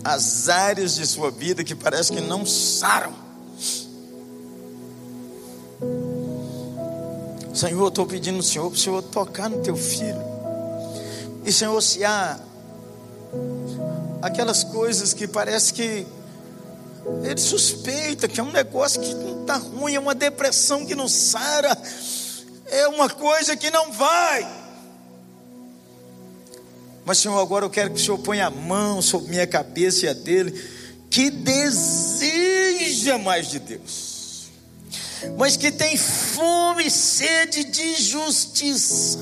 as 0.08 0.47
áreas 0.47 0.95
de 0.95 1.05
sua 1.05 1.30
vida 1.30 1.66
que 1.66 1.76
parece 1.76 2.14
que 2.14 2.22
não 2.22 2.45
saram. 2.45 3.14
Senhor, 7.53 7.82
eu 7.82 7.88
estou 7.89 8.05
pedindo 8.05 8.38
ao 8.38 8.41
Senhor 8.41 8.70
para 8.70 8.78
o 8.78 8.80
Senhor 8.80 9.01
tocar 9.01 9.49
no 9.49 9.62
teu 9.62 9.76
filho. 9.76 10.22
E 11.43 11.51
Senhor, 11.51 11.82
se 11.82 12.05
há 12.05 12.39
aquelas 14.22 14.64
coisas 14.64 15.14
que 15.14 15.28
parece 15.28 15.74
que 15.74 16.08
ele 17.24 17.41
suspeita 17.41 18.30
que 18.30 18.39
é 18.39 18.43
um 18.43 18.51
negócio 18.51 19.01
que 19.01 19.14
não 19.14 19.41
está 19.41 19.58
ruim, 19.58 19.95
é 19.95 19.99
uma 19.99 20.16
depressão 20.16 20.86
que 20.86 20.95
não 20.95 21.10
sara, 21.10 21.78
é 22.68 22.88
uma 22.88 23.10
coisa 23.10 23.58
que 23.58 23.70
não 23.70 23.91
vai. 23.91 24.57
Mas, 27.08 27.20
Senhor, 27.20 27.39
agora 27.39 27.64
eu 27.64 27.70
quero 27.70 27.91
que 27.91 28.01
o 28.01 28.03
Senhor 28.03 28.18
ponha 28.18 28.47
a 28.47 28.49
mão 28.49 29.01
sobre 29.01 29.30
minha 29.30 29.47
cabeça 29.47 30.05
e 30.05 30.10
a 30.10 30.14
dele, 30.14 30.51
que 31.10 31.30
deseja 31.30 33.18
mais 33.18 33.47
de 33.47 33.60
Deus, 33.60 34.49
mas 35.38 35.55
que 35.55 35.72
tem 35.72 35.95
fome 35.95 36.88
e 36.88 36.91
sede 36.91 37.64
de 37.64 37.95
justiça. 37.95 39.20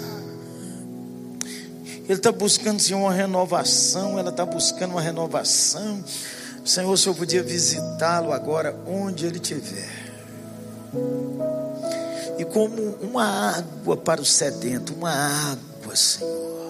Ele 1.85 2.13
está 2.13 2.31
buscando, 2.31 2.79
Senhor, 2.79 3.01
uma 3.01 3.13
renovação, 3.13 4.17
ela 4.17 4.31
está 4.31 4.47
buscando 4.47 4.93
uma 4.93 5.01
renovação. 5.01 6.03
Senhor, 6.65 6.91
o 6.91 6.97
Senhor 6.97 7.13
podia 7.13 7.43
visitá-lo 7.43 8.33
agora, 8.33 8.75
onde 8.87 9.27
ele 9.27 9.37
estiver. 9.37 10.07
E 12.39 12.45
como 12.45 12.81
uma 12.99 13.57
água 13.59 13.95
para 13.95 14.19
o 14.19 14.25
sedento, 14.25 14.91
uma 14.95 15.11
água, 15.11 15.95
Senhor 15.95 16.64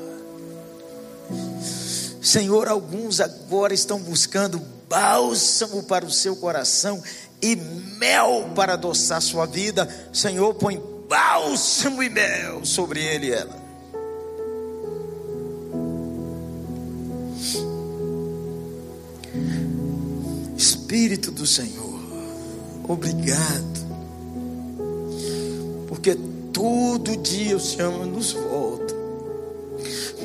Senhor, 2.26 2.68
alguns 2.68 3.22
agora 3.22 3.72
estão 3.72 4.00
buscando 4.00 4.60
bálsamo 4.90 5.84
para 5.84 6.04
o 6.04 6.10
seu 6.10 6.36
coração 6.36 7.00
e 7.40 7.56
mel 7.56 8.50
para 8.56 8.74
adoçar 8.74 9.22
sua 9.22 9.46
vida. 9.46 9.88
Senhor, 10.12 10.56
põe 10.56 10.82
bálsamo 11.08 12.02
e 12.02 12.10
mel 12.10 12.66
sobre 12.66 13.00
ele 13.00 13.28
e 13.28 13.32
ela. 13.32 13.64
Espírito 20.58 21.30
do 21.30 21.46
Senhor, 21.46 22.00
obrigado, 22.88 23.86
porque 25.88 26.18
todo 26.52 27.16
dia 27.18 27.56
o 27.56 27.60
Senhor 27.60 28.04
nos 28.08 28.32
volta 28.32 28.65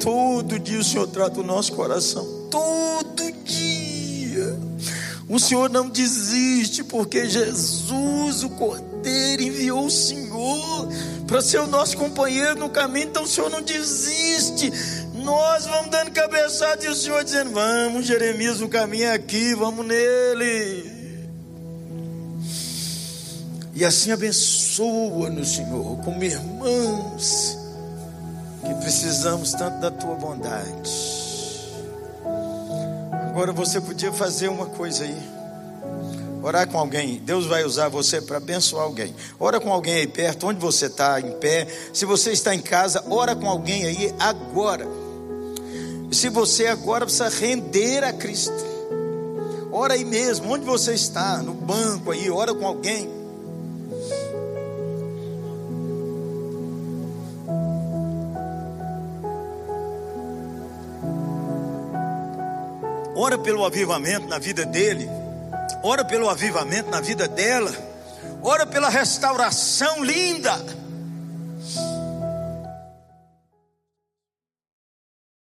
Todo 0.01 0.59
dia 0.59 0.79
o 0.79 0.85
Senhor 0.85 1.07
trata 1.07 1.41
o 1.41 1.45
nosso 1.45 1.73
coração. 1.73 2.27
Todo 2.51 3.31
dia. 3.45 4.59
O 5.29 5.39
Senhor 5.39 5.69
não 5.69 5.89
desiste, 5.89 6.83
porque 6.83 7.29
Jesus, 7.29 8.43
o 8.43 8.51
Cordeiro, 8.51 9.43
enviou 9.43 9.87
o 9.87 9.91
Senhor 9.91 10.89
para 11.27 11.41
ser 11.43 11.61
o 11.61 11.67
nosso 11.67 11.97
companheiro 11.97 12.59
no 12.59 12.71
caminho. 12.71 13.07
Então 13.09 13.25
o 13.25 13.29
Senhor 13.29 13.51
não 13.51 13.63
desiste. 13.63 14.73
Nós 15.15 15.67
vamos 15.67 15.91
dando 15.91 16.11
cabeçada 16.11 16.85
e 16.85 16.89
o 16.89 16.95
Senhor 16.95 17.23
dizendo: 17.23 17.51
Vamos, 17.51 18.07
Jeremias, 18.07 18.61
o 18.61 18.69
caminho 18.69 19.05
é 19.05 19.13
aqui, 19.13 19.55
vamos 19.55 19.87
nele. 19.87 20.91
E 23.75 23.85
assim 23.85 24.11
abençoa-nos, 24.11 25.55
Senhor, 25.55 25.99
como 25.99 26.25
irmãos 26.25 27.60
que 28.65 28.75
precisamos 28.75 29.53
tanto 29.53 29.79
da 29.81 29.91
tua 29.91 30.15
bondade. 30.15 31.11
Agora 33.29 33.53
você 33.53 33.81
podia 33.81 34.13
fazer 34.13 34.49
uma 34.49 34.67
coisa 34.67 35.05
aí. 35.05 35.41
Orar 36.43 36.67
com 36.67 36.79
alguém, 36.79 37.19
Deus 37.19 37.47
vai 37.47 37.65
usar 37.65 37.89
você 37.89 38.21
para 38.21 38.39
abençoar 38.39 38.85
alguém. 38.85 39.15
Ora 39.39 39.61
com 39.61 39.71
alguém 39.71 39.95
aí 39.95 40.07
perto, 40.07 40.47
onde 40.47 40.59
você 40.59 40.87
está, 40.87 41.21
em 41.21 41.33
pé. 41.33 41.67
Se 41.93 42.07
você 42.07 42.33
está 42.33 42.55
em 42.55 42.61
casa, 42.61 43.05
ora 43.11 43.37
com 43.37 43.49
alguém 43.49 43.85
aí 43.85 44.15
agora. 44.19 44.87
Se 46.11 46.29
você 46.29 46.67
agora 46.67 47.05
precisa 47.05 47.29
render 47.29 48.03
a 48.03 48.13
Cristo, 48.13 48.53
ora 49.71 49.95
aí 49.95 50.05
mesmo, 50.05 50.51
onde 50.51 50.65
você 50.65 50.95
está, 50.95 51.39
no 51.43 51.53
banco 51.53 52.11
aí, 52.11 52.31
ora 52.31 52.55
com 52.55 52.67
alguém. 52.67 53.20
Ora 63.21 63.37
pelo 63.37 63.67
avivamento 63.67 64.27
na 64.29 64.39
vida 64.39 64.65
dele, 64.65 65.07
ora 65.83 66.03
pelo 66.03 66.31
avivamento 66.31 66.91
na 66.91 67.03
vida 67.03 67.29
dela, 67.29 67.71
ora 68.43 68.65
pela 68.65 68.89
restauração 68.89 70.03
linda 70.03 70.59